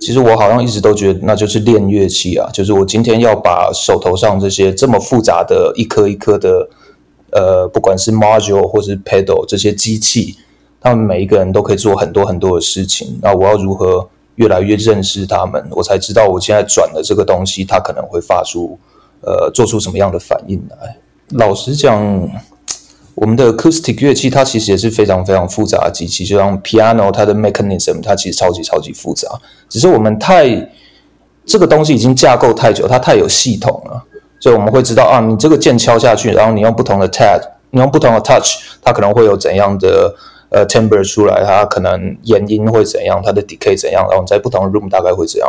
[0.00, 6.68] 其实我好像一直都觉得，那就是练乐器啊，就是我今天要把手头上这些这么复杂的一颗一颗的，
[7.30, 10.36] 呃，不管是 module 或是 pedal 这些机器，
[10.80, 13.18] 他们每一个人都可以做很多很多的事情。
[13.20, 18.78] 那我要如何越来越认识他们，我才知道我现在转的这个东西，它可能会发出
[19.22, 20.96] 呃，做出什么样的反应来。
[21.30, 22.28] 老实讲。
[23.20, 29.28] 我们的 acoustic 乐器，它其实也是非常非常复杂的机器，就像 piano，它的 mechanism 它其实超级超级复杂。
[29.68, 30.46] 只是我们太
[31.44, 34.02] 这个东西已经架构太久，它太有系统了，
[34.38, 40.14] 所以我们会知道啊，你这个键敲下去，然后你用不同的 tap，你用不同的 touch，它可能会有怎样的
[40.50, 45.48] 呃 timbre 出来，它可能延音会怎样，它的 decay 怎样，然后你在不同的 room 大概会怎样。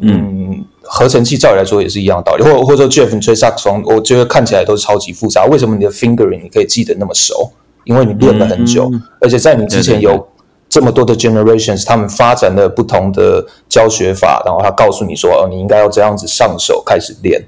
[0.00, 5.44] 嗯，合成器照理来说也是一样的道理，或或者说 Jeff 你吹萨克斯风，我觉得看起来都是超级复杂。
[5.46, 7.50] 为什么你的 fingering 你可以记得那么熟？
[7.84, 10.28] 因为你练了很久，而且在你之前有
[10.68, 17.42] 这么多的 generations，他们发展了不同的教学法，然后他告诉你说，哦，你应该要这样子上手开始练。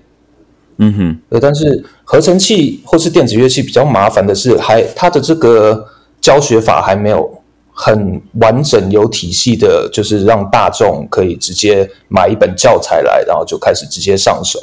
[0.79, 5.87] 嗯哼，呃，但是合成器或是电子乐器比较麻烦的是，还它的这个
[6.21, 7.40] 教学法还没有。
[7.83, 14.59] 很完整、有体系的，就是让大众可以直接买一本教材来，然后就开始直接上手。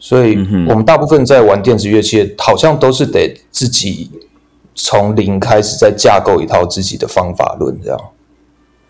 [0.00, 0.36] 所以，
[0.68, 4.10] 我们大部分在玩电子乐器，好像都是得自己
[4.74, 8.00] 从零开始，再架构一套自己的方法论，这样。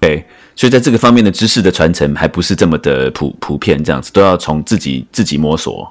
[0.00, 5.86] 对，所以在这个方面的知识的传承还不是这么的普普遍，这样子都要从自己自己摸索。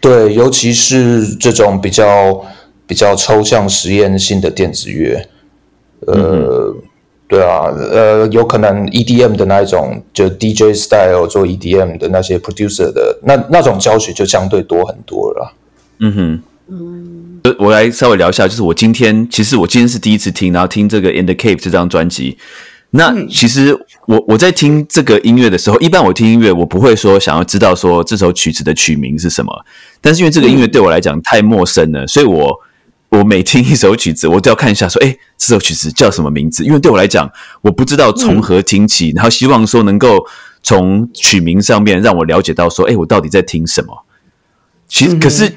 [0.00, 2.40] 对，尤其是这种比较
[2.86, 5.28] 比较抽象、实验性的电子乐。
[6.06, 6.74] 呃，
[7.28, 15.52] 对啊，呃，有可能 EDM 的那一种，就 DJ style 做 EDM 的那些 producer 的那那种教学就相对多很多了。
[15.98, 22.38] 嗯哼，嗯，我来稍微聊一下，就是我今天其实我今天是第一次听，然后听这个 In the Cave 这张专辑。
[22.92, 29.52] 那其实我我在听这个音乐的时候，一般我听音乐我不会说想要知道说这首曲子的曲名是什么，
[30.00, 32.58] 但是因为这个音乐对我来讲太陌生了，所以我。
[33.10, 36.64] 我每听一首曲子，我都要看一下，说，哎，这首曲子叫什么名字？
[36.64, 37.28] 因为对我来讲，
[37.60, 40.24] 我不知道从何听起，然后希望说能够
[40.62, 44.04] 从曲名上面让我了解到，说，哎，我到底在听什么？
[44.88, 45.52] 其实，可是，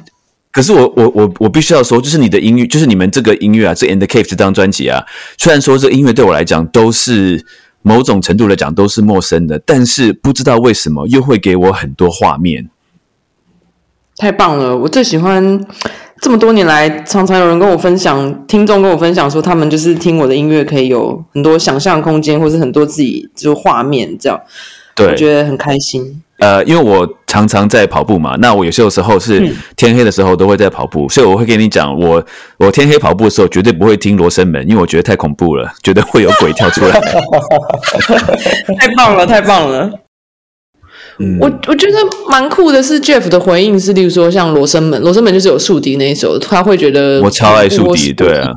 [0.51, 5.05] 可是，我，我，我，我必须要说，就是你的音乐，就是你们这个音乐啊，这《In the Cave》这张专辑啊，
[5.37, 7.45] 虽然说这音乐对我来讲都是
[7.83, 12.71] 某种程度来讲都是陌生的，但是不知道为什么又会给我很多画面。
[14.17, 14.75] 太棒了！
[14.75, 15.63] 我最喜欢。
[16.23, 24.39] 这么多年来，常常有人跟我分享，听众跟我分享说，他们就是听我的音乐，可以有很多想象空间，或是很多自己就画面，这样，
[24.95, 26.23] 对，我觉得很开心。
[26.39, 37.01] 呃，因为我常常在跑步嘛，那我有些时候是天黑的时候都会在跑步，所以我会跟你讲，我我天黑跑步的时候绝对不会听《罗生门》，因为我觉得太恐怖了，觉得会有鬼跳出来。
[38.79, 39.91] 太棒了，太棒了。
[41.39, 41.97] 我我觉得
[42.28, 48.52] 蛮酷的是 Jeff 的回应是，例如说像《罗生门》，《罗生门》就是有竖笛那一首，他会觉得我超爱竖笛，对啊，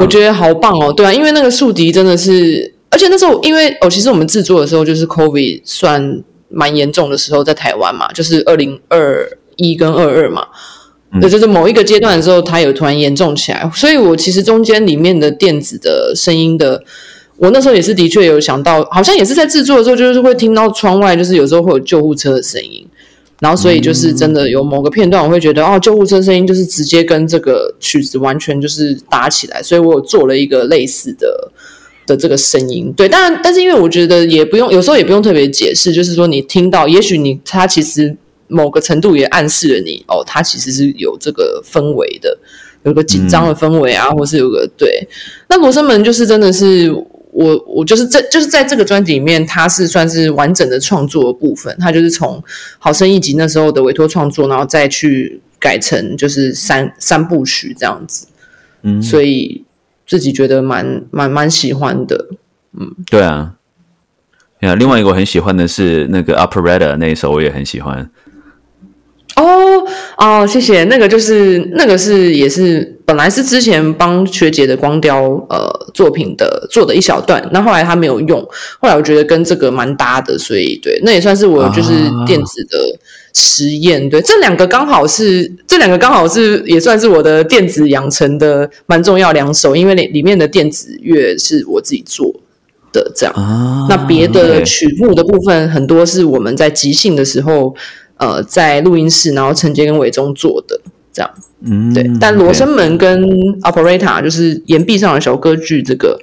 [0.00, 10.44] 我觉得好棒哦，对啊，因为那个竖笛真的是，而且那时候因为哦，其实我们制作的时候就是 COVID 算蛮严重的时候，在台湾嘛，就是二零二一跟二二嘛，
[11.20, 16.82] 那就是某一个阶段的时候，它有突然严重起来，所以我其实中间里面的电子的声音的。
[17.38, 22.86] 我那时候也是的确有想到，好像也是在制作的时候，就是会听到窗外，就是有时候会有救护车的声音，
[23.40, 31.52] 然后所以就是真的有某个片段，我会觉得哦，救护车声音就是直接跟这个曲子完全就是搭起来，所以我有做了一个类似的
[32.06, 32.90] 的这个声音。
[32.96, 38.16] 对，但但是因为我觉得也不用，有时候也不用特别解释，就是说你听到，也许你它其实
[38.48, 42.38] 某个程度也暗示了你哦，它其实是有这个氛围的，
[42.84, 45.06] 有个紧张的氛围啊，或是有个对。
[45.50, 46.90] 那罗生门就是真的是
[47.36, 52.42] 我我就是这就是在这个专辑里面，它是算是完整的创作的部分，它就是从
[52.78, 58.26] 好声一集那时候的委托创作，然后再去改成就是三三部曲这样子，
[58.82, 59.62] 嗯，所以
[60.06, 62.28] 自己觉得蛮蛮蛮喜欢的。
[62.78, 63.54] 嗯对啊，
[64.60, 68.10] 呀，另外一个我很喜欢的是那个 Operetta 那一首，我也很喜欢。
[69.36, 70.84] 哦哦，谢谢。
[70.84, 78.40] 那个就是那个是也是本来是之前帮学姐的光雕呃作品的做的一小段，那后来她没有用，
[78.80, 81.92] 后来我觉得跟这个蛮搭的，所以对，那也算是我就是
[82.26, 82.78] 电子的
[83.34, 84.08] 实验。
[84.08, 92.34] 对，这两个刚好是这两个刚好是也算是我的电子养成的蛮重要两首，因为里里面的电子乐是我自己做
[92.90, 93.34] 的，这样。
[93.34, 97.74] 啊那别的曲目的部分，很多是我们在即兴的时候，
[98.18, 100.80] 呃，在录音室，然后陈杰跟伟忠做的
[101.12, 101.30] 这样。
[101.64, 103.22] 嗯，对，但罗生门跟
[103.62, 106.18] Operator 就是岩壁上的小歌剧，这个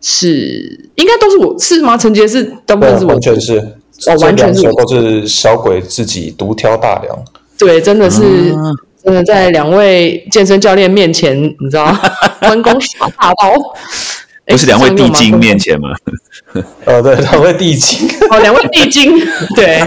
[0.00, 1.96] 是应该都是我是吗？
[1.96, 3.58] 陈杰是大部分是我完全是，
[4.06, 7.24] 哦完全是都是小鬼自己独挑大梁。
[7.58, 8.22] 对，真的是、
[8.54, 8.72] 啊
[9.02, 11.90] 真的在两位健身教练面前，你知道
[12.38, 13.54] 关公耍大刀，
[14.44, 15.58] 不是两位地精面。
[15.58, 15.88] 前吗？
[16.84, 19.18] 哦，对，两位地精，哦，两位地精，
[19.56, 19.80] 对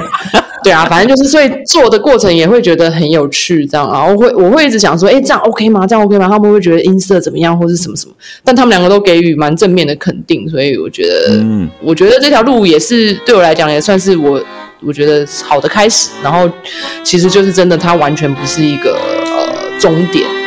[0.63, 5.85] 对啊，反正就是，所以做的过程也会觉得很有趣，这样，然后会我会一直想说，哎，这样 OK 吗？
[5.85, 6.27] 这样 OK 吗？
[6.29, 8.13] 他们会觉得音色怎么样，或是什么什么？
[8.43, 14.41] 但他们两个都给予蛮正面的肯定，所以我觉得，嗯我觉得这条路也是对我来讲也算是我
[14.81, 16.09] 我觉得好的开始。
[16.23, 16.49] 然后
[17.03, 18.91] 其实就是真的，它完全不是一个
[19.25, 20.42] 呃终点。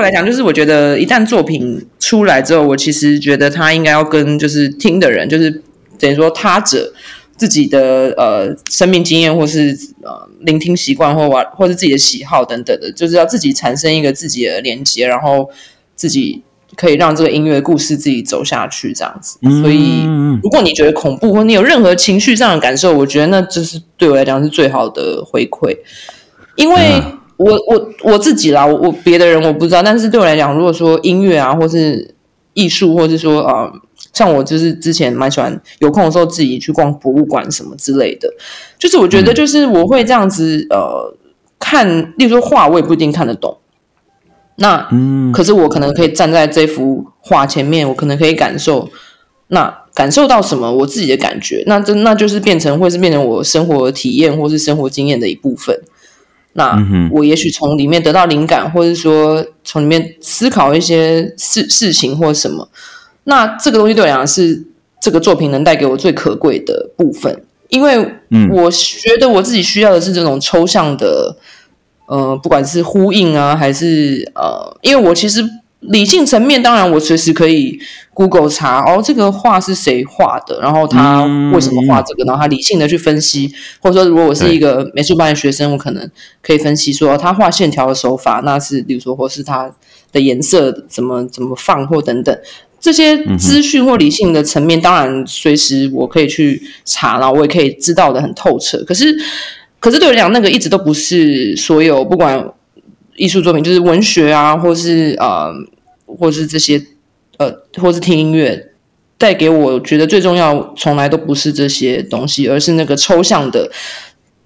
[0.00, 5.62] 我来讲，就是我觉得一旦作品出来之后，我其实觉得他应该要跟就是听的人，就是
[5.98, 6.90] 等于说他者
[7.36, 15.50] 自己的呃生命经验，或是呃聆听习惯，或玩或是自己的喜好等等的，就是要自己产生一个自己的连接，然后
[15.94, 16.42] 自己
[16.76, 19.38] 可以让这个音乐故事自己走下去，这样子。
[19.42, 20.04] 嗯所以，
[20.42, 25.76] 如果你觉得恐怖，或你有任何情绪上的感受，我觉得那就是对我来讲是最好的回馈，
[26.56, 27.02] 因为。
[27.40, 32.14] 嗯我我我自己啦，我我别的人我不知道，但是对我来讲，如果说音乐啊，或是
[32.52, 33.72] 艺术，或是说呃，
[34.12, 38.28] 像我就是之前蛮喜欢有空的时候自己去逛博物馆什么之类的，
[38.78, 41.14] 就是我觉得就是我会这样子呃
[41.58, 43.56] 看，例如说画，我也不一定看得懂，
[44.56, 45.32] 那嗯。
[45.32, 48.90] 可是我可能可以站在这幅画前面，我可能可以感受，
[49.48, 55.80] 那感受到什么我自己的感觉，那这那就是变成会是变成我生活的体验或是生活经验的一部分。
[56.54, 56.76] 那
[57.12, 62.68] 我也许从里面得到灵感，或者说从里面思考一些事事情或什么。
[63.24, 64.64] 那这个东西对我来讲是
[65.00, 67.96] 这个作品能带给我最可贵的部分，因为
[68.30, 68.48] 嗯。
[68.50, 71.36] 我觉得我自己需要的是这种抽象的，
[72.06, 75.42] 呃，不管是呼应啊，还是呃，因为我其实
[75.80, 77.78] 理性层面，当然我随时可以
[78.12, 83.50] Google 查哦，这个画是谁画的，然后他嗯为什么画这个，然后他理性的去分析，
[83.80, 86.10] 或者说如果我是一个美术班的学生，我可能
[86.42, 89.70] 可以分析说、哦他画线条的手法，那是比如说或是他
[90.12, 92.38] 的颜色怎么怎么放或等等。
[92.78, 98.82] 这些资讯或理性的层面，当然随时我可以去查，然后我也可以知道的很透彻。
[98.84, 99.14] 可是，
[99.78, 102.42] 可是对我来讲，那个一直都不是所有不管
[103.20, 105.52] 艺术作品，就是文学啊，或是呃，
[106.06, 106.82] 或是这些
[107.36, 108.70] 呃，或是听音乐，
[109.18, 113.70] 带给我觉得最重要，从来都不是这些东西，而是那个抽象的，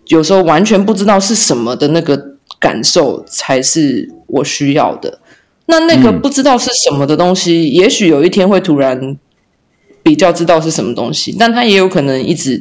[0.08, 2.20] 有时候完全不知道是什么的那个
[2.58, 5.20] 感受，才是我需要的。
[5.66, 9.16] 那那个嗯不知道是什么的东西，也许有一天会突然
[10.02, 12.60] 比较知道是什么东西，但它也有可能一直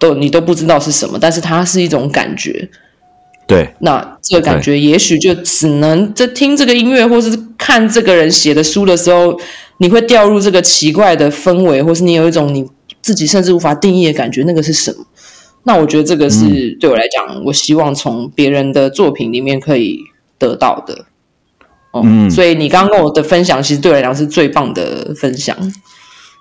[0.00, 2.68] 都你都不知道是什么，但是它是一种感觉。
[3.46, 9.38] 对，那这个感觉也许就只能在听这个音乐，或是看这个人写的书的时候，
[9.78, 12.68] 你会掉入这个奇怪的氛围，或是你有一种你
[13.00, 15.06] 自己甚至无法定义的感觉，那个是什么？
[15.62, 20.00] 那我觉得这个是对我来讲，我希望从别人的作品里面可以
[20.38, 21.06] 得到的。
[21.92, 25.56] 哦，嗯所以你刚刚跟我的分享，其实对我来讲是最棒的分享。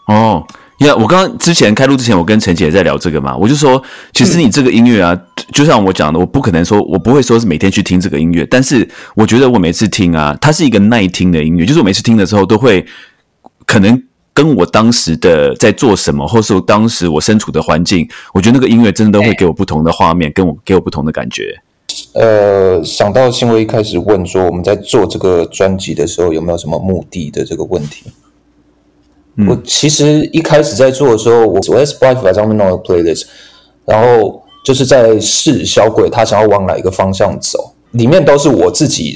[0.08, 0.46] 哦，
[0.80, 3.82] 呀、我刚刚之前开录之前，我跟陈姐在聊这个嘛，我就说，
[4.14, 5.18] 其实你这个音乐啊，
[5.54, 12.86] 就像我讲的，我不可能说，我不会说是每天去听这个音乐，但是我觉得我每次听啊，它是一个耐听的音乐，就是我每次听的时候都会
[13.66, 14.04] 可能
[14.34, 21.58] 跟我当时的在做什么，或是我当时我身处的环境，我觉得那个音乐真的都会给我不同的画面，跟我给我不同的感觉。
[22.14, 28.12] 呃，想到新威一开始问说我们在做这个专辑的时候有没有什么目的的这个问题，
[29.48, 33.24] 我其实一开始在做的时候，我我在 Spotify 上面弄了 playlist，
[33.86, 39.14] 然后就是在试小鬼他想要往哪一个方向走，里面都是我自己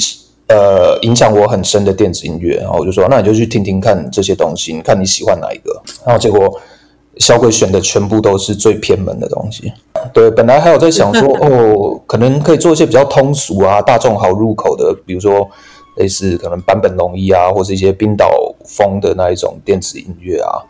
[0.47, 6.59] 呃影响我很深的电子音乐，然后我就说那你就去听听看这些东西，你看你喜欢哪一个，然后结果
[7.17, 9.71] 小鬼选的全部都是最偏门的东西。
[10.13, 15.49] 对，本来还有在想说 哦，可能可以做一些比较通俗啊、大众好入口的，比如说
[15.99, 18.31] 类似可能坂本龙一啊，或是一些冰岛
[18.65, 20.63] 风的那一种电子音乐啊，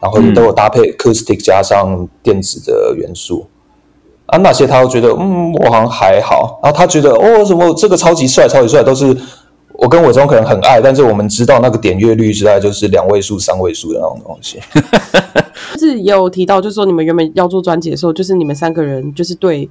[0.00, 3.46] 然后也都有搭配 acoustic 加上电子的元素
[4.26, 4.36] 啊。
[4.38, 9.16] 那些他都觉得嗯，我好像还好，然后他觉得哦，什么这个超级帅、超级帅，都是
[9.72, 14.60] 我跟伟忠可能很爱，但是我们知道那个点阅率之外就是两位数、三位数的那种东西。
[15.74, 19.68] 就是也有提到，就是说你们原本要做专辑的时候，就是你们三个人就是对，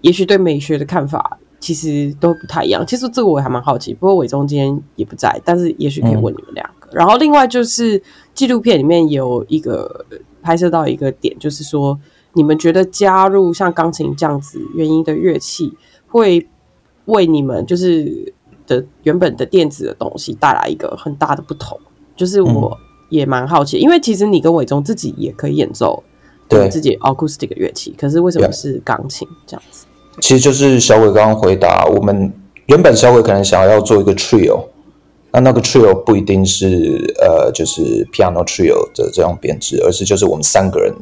[0.00, 2.86] 也许对美学的看法其实都不太一样。
[2.86, 6.88] 其实这个我还蛮好奇，不过伟忠今天也不在，但是也许可以问你们两个。
[6.92, 8.02] 然后另外就是
[8.34, 10.04] 纪录片里面有一个
[10.42, 11.98] 拍摄到一个点，就是说
[12.32, 15.72] 你们觉得加入像钢琴这样子原因的乐器，
[16.08, 16.46] 会
[17.06, 18.32] 为你们就是
[18.66, 21.78] 的原本的电子的东西带来一个很大的不同。
[22.14, 22.78] 就是我。
[23.08, 26.02] 也蛮好奇，因为其实你跟伟忠自己也可以演奏
[26.48, 29.86] 对自己 acoustic 乐器，可是为什么是钢琴这样子？
[30.20, 32.32] 其实就是小伟刚刚回答，我们
[32.66, 34.64] 原本小伟可能想要做一个 trio，
[35.30, 40.92] 那那个 trio 不一定是呃就是 piano trio 的这样编制，而是就是我们三个人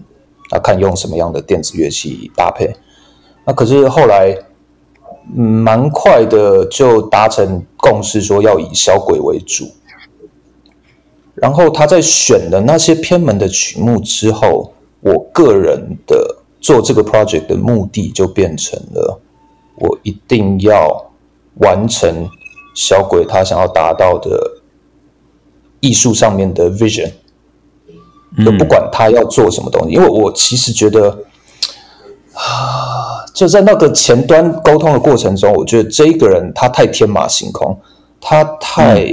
[0.51, 2.75] 啊看用什么样的电子乐器搭配。
[3.47, 4.37] 那可是后来
[5.35, 9.67] 蛮快的就达成共识，说要以小鬼为主。
[11.35, 19.21] 然后他在选了那些偏门的曲目之后，我个人的做这个 project 的目的就变成了，
[19.77, 21.13] 我一定要
[21.57, 22.27] 完成
[22.75, 24.63] 小鬼他想要达到的
[25.81, 27.13] 艺术上面的 vision，
[28.43, 31.11] 就不管他要做什么东西，因为我其实觉得
[32.33, 37.79] 啊，就在那个前端沟通的过程中，我觉得这一个人他太天马行空，
[38.23, 39.05] 他太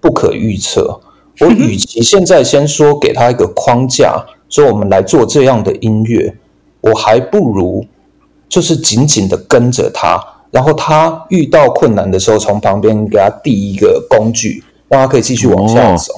[0.00, 1.00] 不可预测。
[1.38, 6.36] 我与其现在先说给他一个框架，说我们来做这样的音乐，
[6.80, 7.86] 我还不如
[8.48, 10.18] 就是紧紧的跟着他，
[10.50, 16.12] 然后他遇到困难的时候，从旁边给他递一个工具，让他可以继续往下走。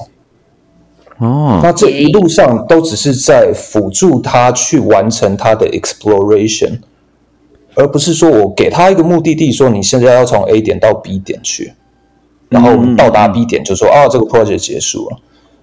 [1.17, 6.79] 哦，那这一路上都只是在辅助他去完成他的 exploration，
[7.75, 11.73] 而不是说我给他一个目的地，说你现在要从 A 点到 B 点去。
[12.49, 15.17] 然后到达 B 点，就说啊，这个 project 结束了。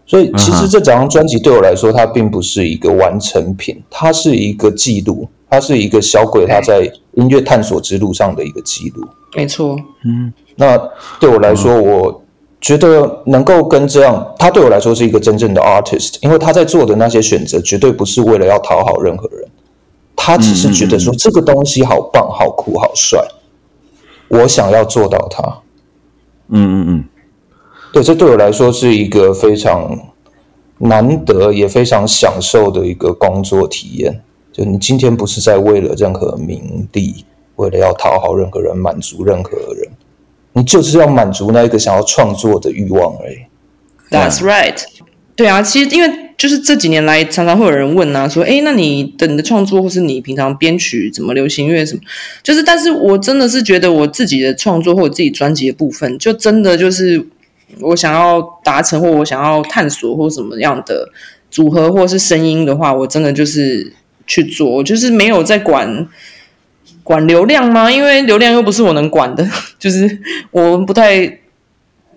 [0.09, 9.07] 所以其实这整张专辑对我来说，它并不是一个完成品，它是一个记录，它是一个小鬼他在音乐探索之路上的一个记录。
[9.37, 10.77] 没错，嗯，那
[11.21, 12.25] 对我来说，我
[12.59, 19.47] 觉得能够跟这样，他对我来说是一个真正的 artist，因为他在做的那些选择，绝对不是为了要讨好任何人，
[20.17, 23.23] 他只是觉得说这个东西好棒、好酷、好帅，
[24.29, 25.43] 我想要做到它。
[26.49, 27.05] 嗯嗯嗯，
[27.99, 29.99] 对，这对我来说是一个非常
[30.79, 34.21] 难得也非常享受的一个工作体验。
[34.53, 37.25] 就你今天不是在为了任何名利，
[37.57, 39.89] 为了要讨好任何人、满足任何人，
[40.53, 43.39] 你就是要满足那一个想要创作的欲望而已。
[44.11, 44.81] That's right。
[45.35, 52.01] 对啊，其实因为就是这几年来，常常会有人问啊，说，哎，那你的你的创作，或是你平常编曲，怎么流行乐什么，
[52.45, 57.27] 就是，但是我真的是觉得我自己的创作或者自己专辑的部分，就真的就是
[57.81, 61.09] 我想要达成或我想要探索或什么样的
[61.51, 63.93] 组合或是声音的话，我真的就是
[64.27, 66.07] 去做，就是没有在管
[67.03, 67.91] 管流量吗？
[67.91, 69.49] 因为流量又不是我能管的，
[69.79, 70.19] 就是
[70.51, 71.41] 我不太。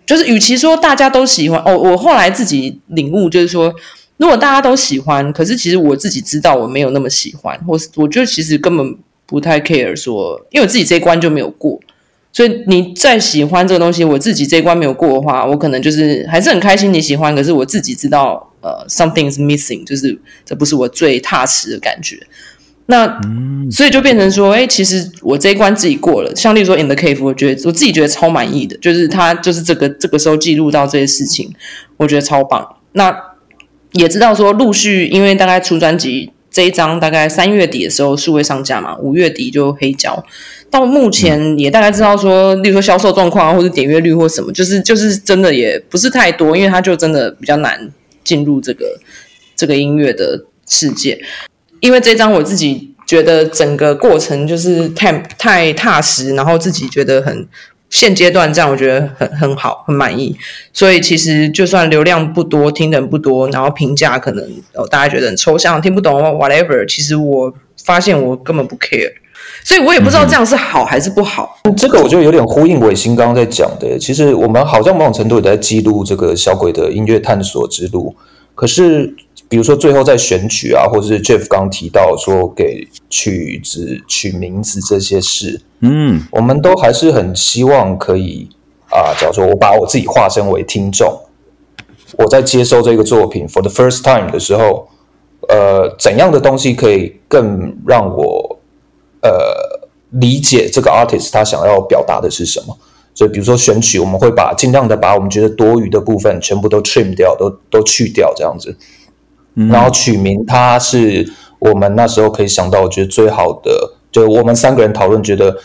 [0.03, 3.73] 就是，与其说大家都喜欢哦，我后来自己领悟，就是说，
[4.17, 11.79] 如果大家都喜欢，可是其实我自己知道我没有那么喜欢，或是我觉得其实根本不太 care，说，因为我自己这一关就没有过，
[12.33, 22.17] 所以你再喜欢这个东西，我自己这一关没有过的话，我可能就是还是很开心你喜欢，可是我自己知道，呃，something is missing，就是这不是我最踏实的感觉。
[22.87, 23.21] 那
[23.69, 26.35] 所以就变成说，哎，其实我这一关自己过了。
[26.35, 31.53] 像例如说《In the Cave》，我觉得我自己觉得超满意的，就是他就是这个这个时候记录到这些事情，
[31.97, 32.75] 我觉得超棒。
[32.93, 33.15] 那
[33.93, 40.23] 也知道说，陆续因为大概出专辑这一张，大概三月底的时候数位上架嘛，五月底就黑胶。
[40.69, 47.89] 到目前也大概知道说，例如说销售状况或者点阅率或什么，就是就是真的也不是太多，因为它就真的比较难
[48.23, 48.85] 进入这个
[49.55, 51.19] 这个音乐的世界。
[51.79, 57.47] 因为这张我自己觉得整个过程就是太太踏实，然后自己觉得很
[57.91, 60.35] 现阶段这样，我觉得很很好，很满意。
[60.73, 66.83] 所以其实就算流量不多，听的人不多，然后评价可能哦大家觉得很抽象，听不懂，whatever。
[66.87, 67.53] 其实我
[67.85, 69.11] 发现我根本不 care。
[69.63, 71.59] 所以我也不知道这样是好还是不好。
[71.77, 73.99] 这个我觉得有点呼应伟星刚刚在讲的。
[73.99, 78.15] 其实我们好像某种程度也在记录这个小鬼的音乐探索之路。
[78.55, 79.13] 可是，
[79.51, 88.47] 比如说最后在选曲啊，或者是 Jeff 刚提到说给曲子取名字这些事，嗯，我们都还是很希望可以
[88.89, 91.19] 啊，假如说我把我自己化身为听众，
[92.17, 94.87] 我在接收这个作品 for the first time 的时候，
[95.49, 98.57] 呃，怎样的东西可以更让我
[99.21, 102.77] 呃理解这个 artist 他想要表达的是什么？
[103.13, 108.73] 所以，比如说选曲，我们会把尽量的把我们觉得多余的部分全部都 trim 掉，都都去掉这样子。
[109.53, 111.29] 然后取名，它是
[111.59, 115.57] 我们那时候可以想到，我觉得最好的，就我们三个人讨论，觉得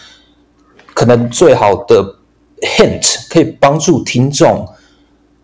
[0.95, 2.17] 可能最好的
[2.79, 4.67] hint 可以帮助听众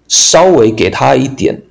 [0.09, 1.62] 稍微给他一点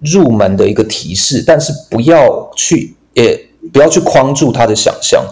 [0.00, 5.24] 入门的一个提示，但是不要去也不要去框住他的想象，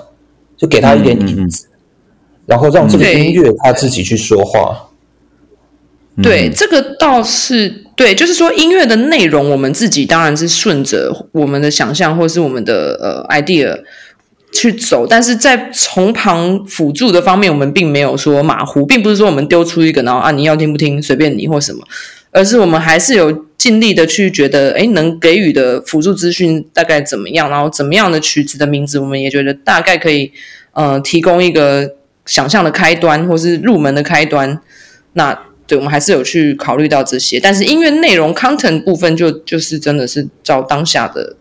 [0.57, 1.69] 就给他一点影子。
[2.45, 4.89] 然后让这个音乐他自己去说话。
[6.23, 13.79] 对，这个倒是对，就是说音乐的内容，我们自己当然是顺着我们的想象或是我们的呃 idea
[14.53, 21.83] 去走，但是在从旁辅助的方面，我们并没有说马虎，并不是说我们丢出一个，然后啊你要听不听随便你或什么，
[22.31, 30.33] 而是我们还是有尽力的去觉得，哎，能给予的辅助资讯大概怎么样，然后怎么样的曲子的名字，我们也觉得大概可以
[30.73, 31.97] 呃提供一个。
[32.25, 34.61] 想象的开端，或是入门的开端，
[35.15, 35.37] 那
[35.73, 37.41] 对我们还是有去考虑到这些。
[37.41, 41.35] 但是音乐内容 content 部分，就就是真的是照当下的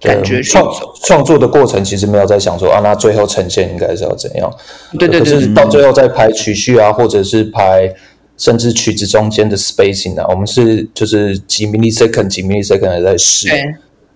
[0.00, 0.74] 感觉去创
[1.04, 4.50] 创作的过程，其实没有在想说啊，那最后呈现应该是要怎样？
[4.98, 5.52] 对对对。
[5.52, 7.92] 到最后再排曲序啊，或者是排
[8.38, 13.50] 甚至曲子中间的 spacing 啊，我们是就是几 millisecond 几 millisecond 还在试。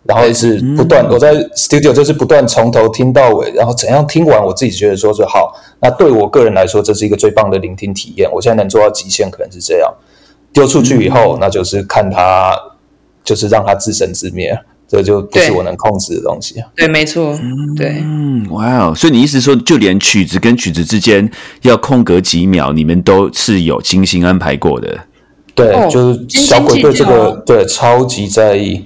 [0.05, 5.55] 然后一直不断，我在 studio 就是不断从头听到尾，然后怎样听完，我自己觉得说是好。
[5.81, 8.31] 那对我个人来说，这是一个最棒的聆听体验。
[8.33, 9.93] 我现在能做到极限，可能是这样。
[10.53, 12.57] 丢出去以后，那就是看他，
[13.23, 16.57] 就是让他自生自灭，这就不是我能控制的东西。
[16.75, 17.39] 对，没错，
[17.77, 18.95] 对，嗯，哇哦！
[18.95, 21.31] 所以你意思说，就连曲子跟曲子之间
[21.63, 24.99] 要空格几秒，你们都是有精心安排过的。
[25.55, 28.85] 对，就是小鬼对这个对超级在意。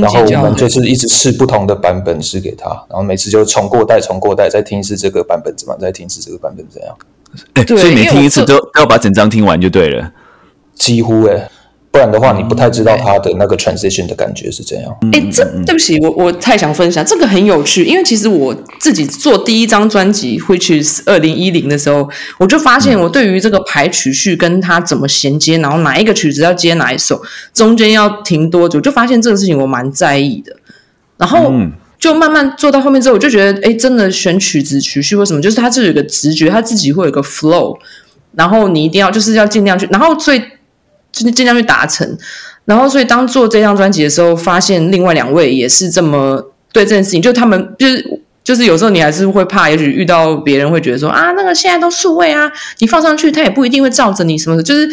[0.00, 6.96] 然后我们就是一直试不同的版本试给他，然后每次就重过带重过带，再听一次这个版本怎么，再听一次这个版本怎样？
[7.54, 10.12] 哎，所以每听一次都都要把整张听完就对了，
[10.74, 11.48] 几乎哎。
[11.92, 14.96] 不然的话，你不太知道他的那个 transition 的感觉是怎样。
[15.12, 27.20] 哎，这对不起，我我太想分享这个很有趣，因为其实我自己做第一张专辑，which is 二零一零的时候，我就发现我对于这个排曲序跟它怎么衔接，然后哪一个曲子要接哪一首，
[27.52, 30.54] 中间要停多久，就发现这个事情我蛮在意的。
[31.16, 31.52] 然后
[31.98, 37.76] 就慢慢做到后面之后，我就觉得，哎，真的选曲子曲序或什么，就是它就有个直觉，它自己会有一个 flow，
[38.36, 40.32] 然后你一定要就是要尽量去，然后所
[41.10, 41.12] 以。
[41.12, 42.16] 就是尽量去达成，
[42.64, 46.40] 然后所以当做这张专辑的时候，发现另外两位也是这么
[46.72, 52.48] 对这件事情，就他们就是就是有时候你还是会怕，也许遇到别人会觉得说啊，那个现在都数位啊，
[52.78, 54.88] 你放上去他也不一定会照着你什么的，就是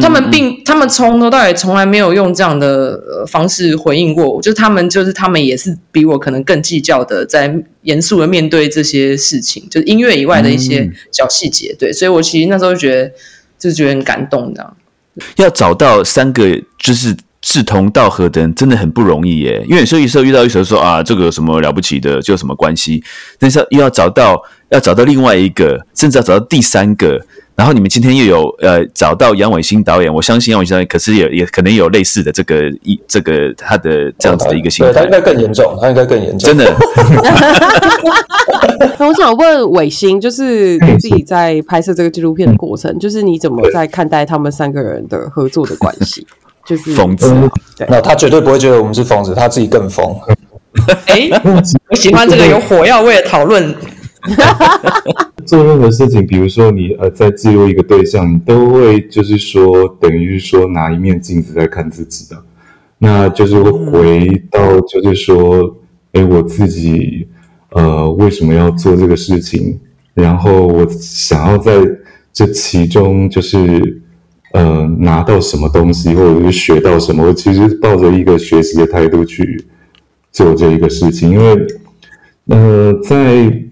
[0.00, 13.12] 他们并他们从头到尾从来没有用这样的方式回应过，就是他们就是他们也是比我可能更计较的，在严肃的面对这些事情，就是音乐以外的一些小细节，对，所以我其实那时候觉得
[13.58, 14.76] 就是觉得很感动这样。
[15.36, 19.64] 要找到三个就是志同道合的人，真的很不容易耶。
[19.68, 23.02] 因为有时候遇到一首说啊，这个有什么了不起的，就有什么关系？
[23.38, 24.40] 但是又要找到，
[24.70, 27.20] 要找到另外一个，甚至要找到第三个。
[27.60, 36.74] 然后你们今天又有呃找到杨伟新导演，我相信杨伟新导演可是也也可能有类似的这个一这个他的这样子的一个心态，他应该更严重，他应该更严重，真的。
[38.98, 46.26] 那我想问伟星，就是你自己在拍摄这个纪录片的过程，就是你怎么在看待他们三个人的合作的关系？
[46.64, 47.30] 就是疯子，
[47.90, 50.16] 那他绝对不会觉得我们是疯子，他自己更疯。
[51.08, 51.28] 哎，
[51.90, 53.76] 我喜欢这个有火药味的讨论。
[55.46, 62.42] 做任何事情，比如说你呃在记录一个对象，你都会就是说等于是说拿一面镜子在看自己的，
[62.98, 65.76] 那就是会回到就是说，
[66.12, 67.26] 哎，我自己
[67.70, 69.78] 呃为什么要做这个事情？
[70.14, 71.72] 然后我想要在
[72.32, 74.02] 这其中就是
[74.52, 77.24] 呃拿到什么东西，或者是学到什么。
[77.26, 79.64] 我其实抱着一个学习的态度去
[80.32, 81.66] 做这一个事情，因为
[82.48, 83.62] 呃，在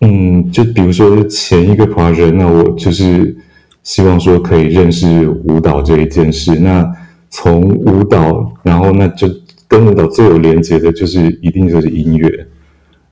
[0.00, 3.36] 嗯，就比如说前一个 project，那我就是
[3.82, 6.58] 希望说可以认识舞蹈这一件事。
[6.60, 6.86] 那
[7.30, 9.26] 从舞蹈，然后那就
[9.66, 12.46] 跟舞蹈最有连接的，就是一定就是音乐。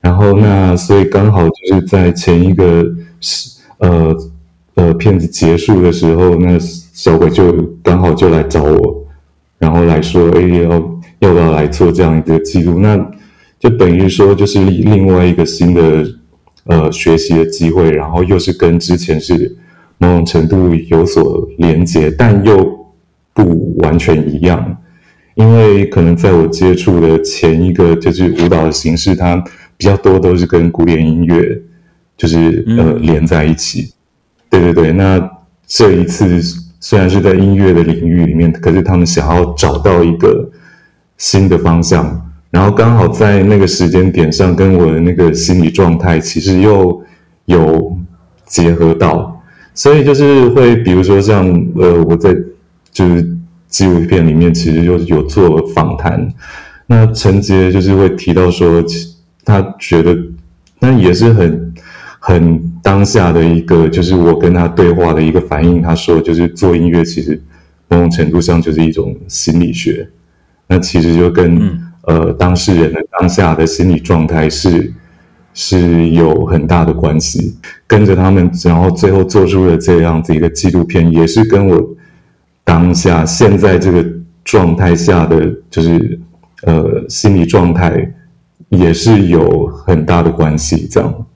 [0.00, 2.84] 然后那所以刚好就是在前一个
[3.20, 4.14] 是呃
[4.74, 7.50] 呃片子结束的时候，那小鬼就
[7.82, 9.04] 刚好就来找我，
[9.58, 10.70] 然后来说，哎，要
[11.20, 12.78] 要不要来做这样一个记录？
[12.78, 12.94] 那
[13.58, 16.06] 就等于说就是另外一个新的
[16.64, 19.56] 呃学习的机会，然后又是跟之前是
[19.98, 22.86] 某种程度有所连接，但又
[23.32, 24.76] 不完全一样，
[25.34, 29.44] 因为可能在我接触的前一个就是舞蹈的形式，它。
[29.76, 31.60] 比较多都是跟古典音乐，
[32.16, 33.92] 就是呃连在一起。
[34.48, 35.20] 对对对，那
[35.66, 36.40] 这一次
[36.78, 40.48] 虽然是在音乐的领域里面，可是他们想要找到一个
[41.18, 47.02] 新的方向，然后刚好在那个时间点上，跟我的那个心理状态其实又
[47.46, 47.98] 有
[48.46, 49.42] 结合到，
[49.74, 51.44] 所以就是会比如说像
[51.74, 52.34] 呃我在
[52.92, 53.36] 就是
[53.68, 56.32] 纪录片里面其实就有做访谈，
[56.86, 58.82] 那陈杰就是会提到说。
[59.46, 60.16] 他觉得，
[60.78, 61.74] 那也是很
[62.18, 65.82] 很当下的一个，就是我跟他对话的一个反应。
[65.82, 67.38] 他说，就是做音乐其实
[67.88, 70.08] 某种程度上就是一种心理学，
[70.66, 74.92] 那其实就跟呃当事人的当下的心理状态是
[75.52, 77.56] 是有很大的关系。
[77.86, 81.82] 跟着他们，然后最后做出了这样子一个纪录片，也是跟我
[82.64, 84.04] 当下现在这个
[84.44, 86.20] 状态下的就是
[86.62, 88.14] 呃心理状态。
[88.70, 91.26] 也是有很大的关系，这样。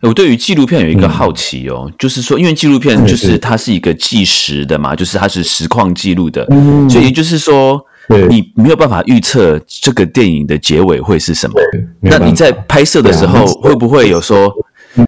[0.00, 6.44] 我对于纪录片有一个好奇哦，就是说，因为纪录片就是它是一个计时的嘛，就是它是实况记录的，
[6.88, 7.80] 所以就是说，
[8.28, 11.54] 你没有办法预测这个电影的结尾会是什么。
[12.00, 14.52] 那你在拍摄的时候，会不会有说，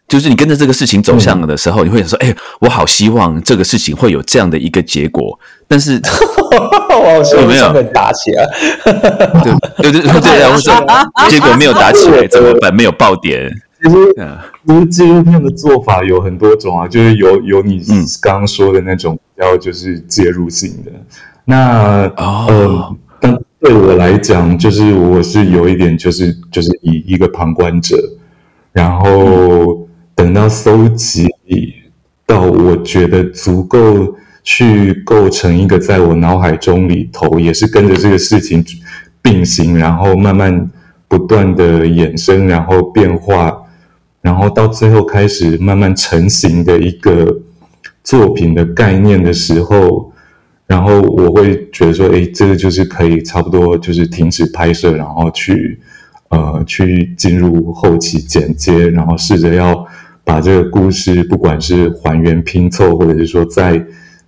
[0.07, 5.39] 就是你跟着这个事情走向的时候，你会想说，哎，我好希望这个事情会有这样的一个结果，
[5.69, 6.01] 但是。
[6.53, 8.47] 有 没有打起来？
[9.83, 10.75] 对对对对，然后说
[11.31, 12.75] 结果没有打起来，怎么办？
[12.75, 13.51] 没有爆点。
[13.83, 13.97] 其实，
[14.69, 17.83] 其实纪录片的做法有很多种啊，就是有有你
[18.21, 20.93] 刚刚说的那种，然后就是介入性的。
[21.45, 27.97] 那呃，但对我来讲，就是我是有一点，就是就是以一个旁观者，
[28.73, 31.29] 然后等到搜集
[32.27, 34.17] 到我觉得足够。
[34.45, 38.65] 去构成一个在我脑海中里头，也是跟着这个事情
[39.23, 40.69] 并行，然后慢慢
[41.07, 43.57] 不断的衍生，然后变化，
[44.21, 47.39] 然后到最后开始慢慢成型的一个
[48.03, 50.12] 作品的概念的时候，
[50.73, 55.79] 然后我会觉得说，哎，这个就是可以差不多就是停止拍摄，然后去
[56.31, 59.87] 呃去进入后期剪接，然后试着要
[60.25, 63.85] 把这个故事，不管是还原拼凑，或者是说在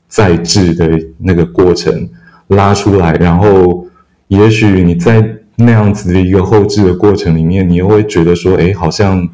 [0.07, 2.07] 再制的那个过程
[2.49, 3.87] 拉出来，然后
[4.29, 5.27] 也许你在
[5.57, 9.27] 那样子的一个后置的过程里面，你又会觉得说，哎，好像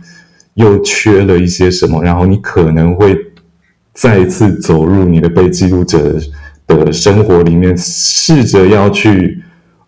[0.55, 3.19] 又缺了一些什么，然后你可能会
[3.95, 6.17] 再次走入你的被记录者
[6.77, 9.43] 的生活里面，试着要去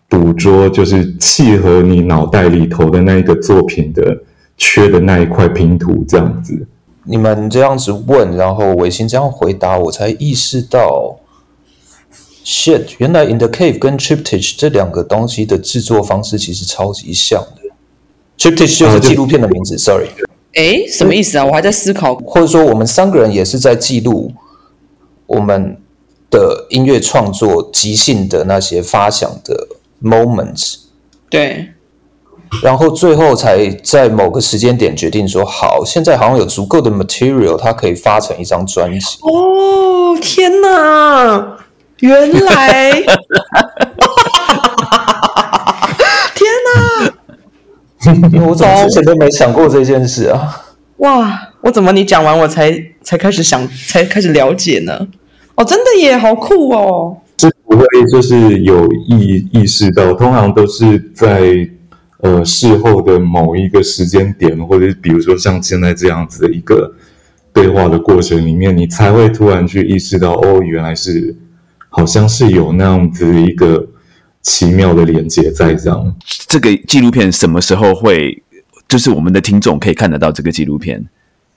[0.08, 4.16] 捕捉，就是契合你脑袋里头的那一个作品的
[4.56, 6.66] 缺的那一块拼图，这样子。
[7.04, 11.18] 你们这样子问，然后伟星这样回答，我才意识到
[12.44, 17.62] ，shit，原来 In the Cave 跟 Triptych 这两个东西的制作方式其实超级像的。
[18.38, 20.06] Triptych 就是纪录片的名字，sorry。
[20.54, 21.44] 哎，什么意思啊？
[21.44, 22.14] 我还在思考。
[22.14, 24.30] 或者说，我们三个人也是在记录
[25.26, 25.76] 我们
[26.32, 29.68] 的音乐创作即兴的那些发想的
[30.02, 30.78] moments。
[31.30, 31.68] 对。
[32.62, 39.18] 然后最后才在某个时间点决定说好，现在好像有足够的 material，它可以发成一张专辑。
[39.22, 41.56] 哦，天哪！
[42.00, 42.92] 原来，
[46.34, 48.44] 天哪！
[48.46, 50.64] 我怎么之前都没想过这件事啊？
[50.98, 52.70] 哇，我怎么你讲完我才
[53.02, 55.08] 才开始想，才开始了解呢？
[55.62, 57.16] 哦，真的耶，好酷哦！
[57.38, 61.68] 是不会就是有意意识到，通常都是在。
[62.22, 66.94] 呃，事后的某一个时间点，或者比如说像现在这样子的一个
[67.52, 71.34] 对话的过程里面，你才会突然去意识到，哦，原来是
[71.88, 73.84] 好像是有那样子一个
[74.40, 76.14] 奇妙的连接在这样。
[76.46, 78.40] 这个纪录片什么时候会？
[78.88, 81.04] 就是我们的听众可以看得到这个纪录片？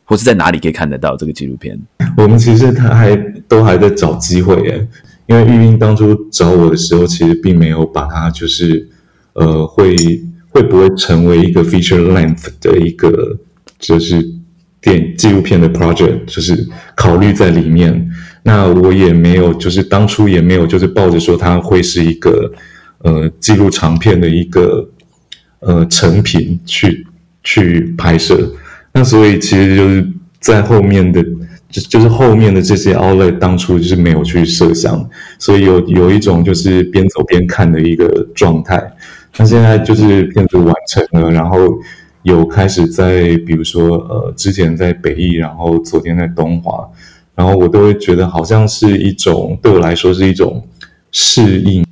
[0.06, 1.78] 或是在哪里可以看得到这个纪录片？
[2.16, 3.16] 我们其实他还
[3.47, 4.88] 都还在找机会耶，
[5.26, 8.88] 因为玉英当初找我的时候，其实并没有把它就是
[9.34, 9.95] 呃会
[10.49, 13.38] 会不会成为一个 feature length 的一个
[13.80, 14.24] 就是
[14.80, 18.10] 电纪录片的 project，就是考虑在里面。
[18.43, 22.53] 那我也没有就是当初也没有就是抱着说它会是一个
[22.99, 24.88] 呃记录长片的一个
[25.62, 27.08] 呃成品去
[27.43, 28.53] 去拍摄。
[28.98, 30.08] 那所以其实就是
[30.39, 31.22] 在后面的，
[31.70, 38.82] 就就是后面的这些 outlet 当初就是没有去设想，所以有有一种就是边走边看的一个状态。
[39.36, 41.58] 那现在就是片子完成了，然后
[42.24, 46.89] 有开始在比如说呃之前在北艺，然后昨天在东华，
[47.36, 50.66] 然后我都会觉得好像是一种对我来说是一种
[51.12, 51.86] 适应。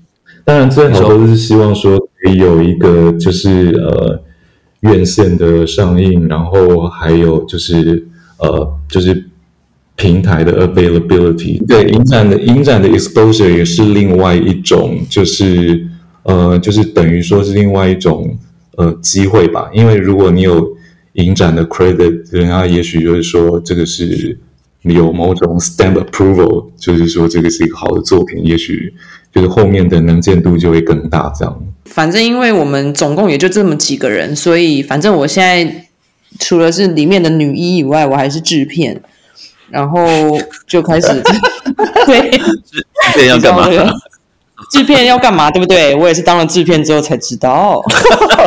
[0.45, 4.23] 当然最好都是希望说可以有一个就是呃。
[4.83, 8.07] 院线的上映，然后还有就是
[8.37, 9.25] 呃，就是
[9.95, 15.87] 平台的 availability，对影展的影展的 exposure 也是另外一种，就是
[16.23, 18.37] 呃，就是等于说是另外一种
[18.77, 19.69] 呃机会吧。
[19.73, 20.75] 因为如果你有
[21.13, 24.37] 影展的 credit，人家也许就是说这个是
[24.81, 28.93] 有某种 stamp approval，就是说这个是一个好的作品，也许
[29.33, 31.63] 就是后面的能见度就会更大，这样。
[31.85, 35.87] 反正因为我们总共也就这么几个人，所以反正我现在
[36.39, 38.99] 除了是里面的女一以外，我还是制片，
[39.69, 40.01] 然后
[40.65, 41.07] 就开始
[42.05, 43.69] 对制片要干嘛？
[44.71, 45.51] 制片要干嘛？
[45.51, 45.93] 对不对？
[45.93, 47.83] 我也是当了制片之后才知道，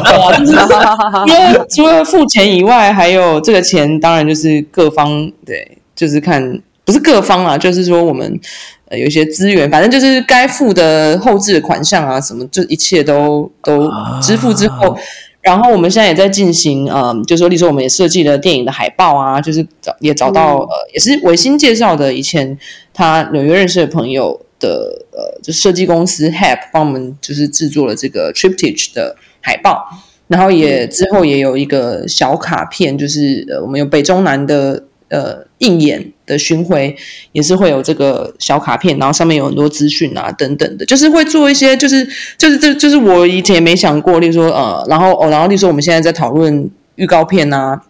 [1.28, 8.41] 因为除了付钱以外，还有这个钱，当然就是各方对，就是看不是各方啊，就是说我们。
[8.89, 13.91] 呃，有一些资源，反正就是该付的后置的款项啊，什么就一切都都
[14.22, 14.97] 支付之后，
[15.41, 22.57] 然后我们现在也在进行，嗯，就说，例如说，我们也设计了电影的海报啊，就是找也找到呃，也是维新介绍的，以前
[22.95, 29.84] 他纽约认识的朋友的呃，就设计公司 Hap 帮我们就是制作了这个 Triptych 的海报，
[30.28, 34.84] 然后也之后也有一个小卡片，就是呃，我们有北中南的。
[35.09, 36.95] 呃，应演的巡回
[37.33, 47.81] 也是会有这个小卡片，然后上面有很多资讯啊，等等的，就是会做一些，就是就是这就是我以前也没想过，例如说呃，然后哦，然后例如说我们现在在讨论预告片啊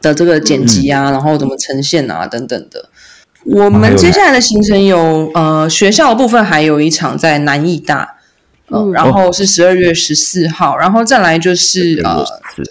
[0.00, 2.88] 的这个剪辑啊，然后怎么呈现啊，等等的。
[3.44, 8.16] 我们接下来的行程有呃学校的部分，还有一场在南艺大，
[8.70, 12.24] 嗯，然后是十二月十四号，然后再来就是呃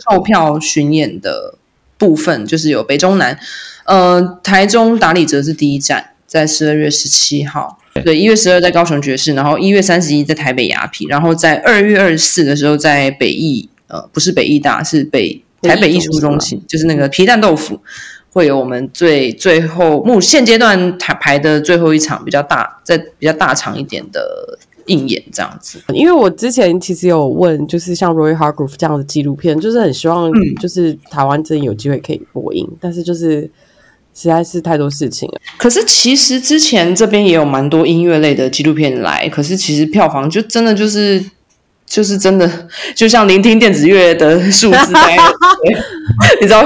[0.10, 1.56] 售票巡演的。
[1.98, 3.40] 部分就是有北中南，
[3.86, 17.80] 呃，台中打理哲是第一站，在十二月十七号，对，一月十二在高雄爵士，然后一月三十一在台北雅痞，然后在二月二十四的时候在北艺，呃，不是北艺大，是北台北艺术中心，就是那个皮蛋豆腐，
[18.32, 24.60] 会有我们最最后目现阶段排排的最后一场比较大，在比较大场一点的。
[24.88, 30.32] 应演这样子，因为我之前其实有问，就是像 Roy Hargrove 这样的纪录片，就是很希望，
[30.62, 33.50] 就是台湾真有机会可以播映，但是就是
[34.16, 35.42] 实在是太多事情了。
[35.58, 41.24] 可是其实之前这边也有蛮多音乐类的纪录片来，可是其实票房就真的就是
[41.86, 44.94] 就是真的， 就像聆听电子乐的数字，
[46.42, 46.66] 你知道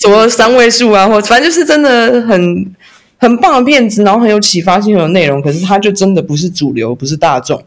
[0.00, 2.74] 什么三位数啊，或反正就是真的很。
[3.18, 7.58] 很棒的片子，然后很有启发性的内容，可是它就真的不是主流，不是大众。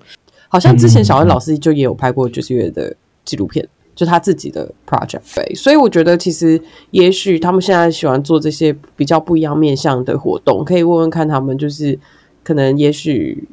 [0.47, 3.67] 好像之前小恩老师就也有拍过爵士乐的纪录片，
[3.99, 5.19] 就他自己的 project。
[5.35, 11.99] 对，所以我觉得其实也许他们现在喜欢做这些比较不一样面向的活动，可以问问看他们，就是
[12.41, 13.45] 可能也许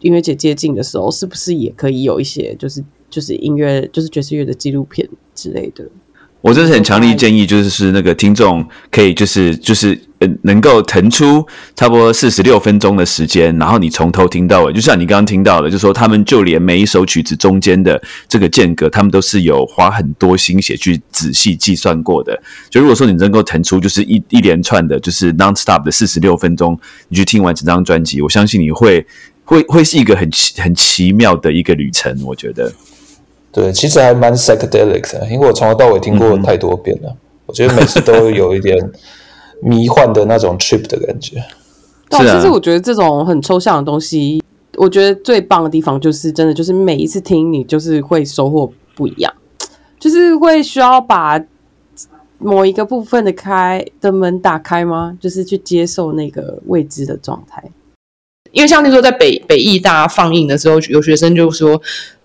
[0.00, 5.84] 音乐节接近的时候，是不是也可以有一些就是就是音乐就是爵士乐的纪录片之类的。
[6.44, 11.42] 我真是很强烈建议，就是是那个听众可以就是就是呃能够腾出
[11.74, 22.38] 差不多四十六分钟的时间，然后你从头听到尾，就像你刚刚听到的，就说他们就连每一首曲子中间的这个间隔，他们都是有花很多心血去仔细计算过的。
[22.68, 26.78] 就如果说你能够腾出就是一一连串的，就是 non-stop 的四十六分钟，
[27.08, 29.06] 你去听完整张专辑，我相信你会
[29.44, 32.70] 会会是一个很奇很奇妙的一个旅程，我觉得。
[33.54, 38.76] 对，其实还蛮 psychedelic 的，因为我从头到尾听过太多遍了，我觉得每次都有一点
[39.62, 41.40] 迷幻的那种 trip 的感觉。
[42.10, 44.42] 对，其实我觉得这种很抽象的东西，
[44.76, 49.32] 我觉得最棒的地方就是真的，就是每一次听你就是会收获不一样，
[50.00, 51.40] 就是会需要把
[52.38, 55.16] 某一个部分的开的门打开吗？
[55.20, 57.62] 就是去接受那个未知的状态。
[58.50, 61.80] 因为像那时候在北北艺大放映的时候，有学生就说。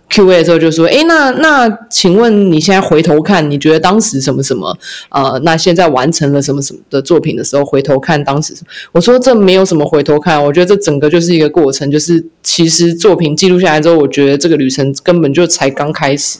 [0.10, 4.76] Q&A 的时候就说：“哎，那那请问你现在回头看，你觉得当时什么什么？
[5.10, 16.39] 呃，那现在完成了什么什么的作品的时候，回头看当时什么，我说这没有什么回头看，我觉得这整个就是一个过程，就是其实作品记录下来之后，我觉得这个旅程根本就才刚开始，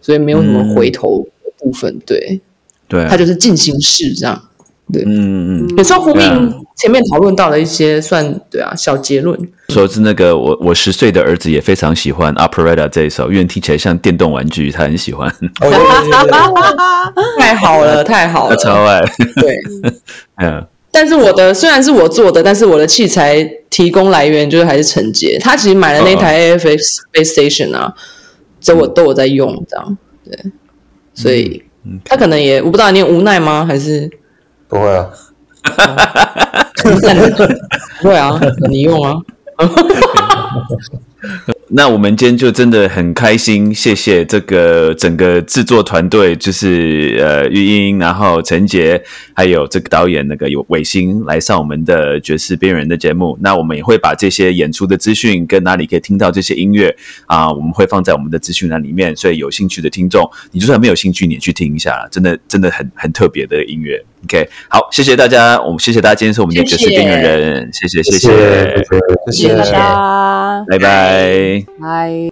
[0.00, 2.40] 所以没有什么回头的部分，对，
[2.88, 4.40] 对啊，它就是进行式这样，
[4.92, 9.38] 对，嗯嗯，有时候呼应前面讨论到的一些算对啊小结论，
[9.68, 15.30] 说是那个我我十岁的儿子也非常喜欢 Operetta 这一首，因为听起来像电动玩具，他很喜欢，
[17.38, 19.00] 太好了， 太好他了，超爱，
[19.40, 19.56] 对。
[20.42, 26.78] 嗯，但是我的虽然是我做的，但是我的器材提供来源就是还是陈杰，他其实买了那台 AFX
[27.12, 27.92] Space Station 啊，
[28.60, 30.36] 这我都有在用，这样对，
[31.14, 31.62] 所以
[32.04, 33.64] 他可能也我不知道你无奈吗？
[33.64, 34.10] 还是
[34.70, 35.10] 不会啊，
[38.00, 38.40] 不会啊？
[38.70, 39.16] 你用啊？
[41.72, 49.00] 那我们今天就真的很开心，谢谢这个整个制作团队，就是呃玉英，然后陈杰，
[49.34, 53.38] 还有这个导演那个有伟星来上我们的爵士边缘的节目。
[53.40, 56.94] 那我们也会把这些演出的资讯跟哪里可以听到这些音乐
[57.26, 64.02] 啊，我们会放在我们的资讯栏里面，所以有兴趣的听众，你就算没有兴趣，你也去听一下，真的真的很很特别的音乐。
[64.24, 68.18] OK，好，谢谢大家，我们谢谢大家，今天是我们的爵士边缘人，谢谢谢谢
[69.30, 71.09] 谢谢大家，拜拜。
[71.10, 71.66] 拜。
[71.80, 72.29] 拜。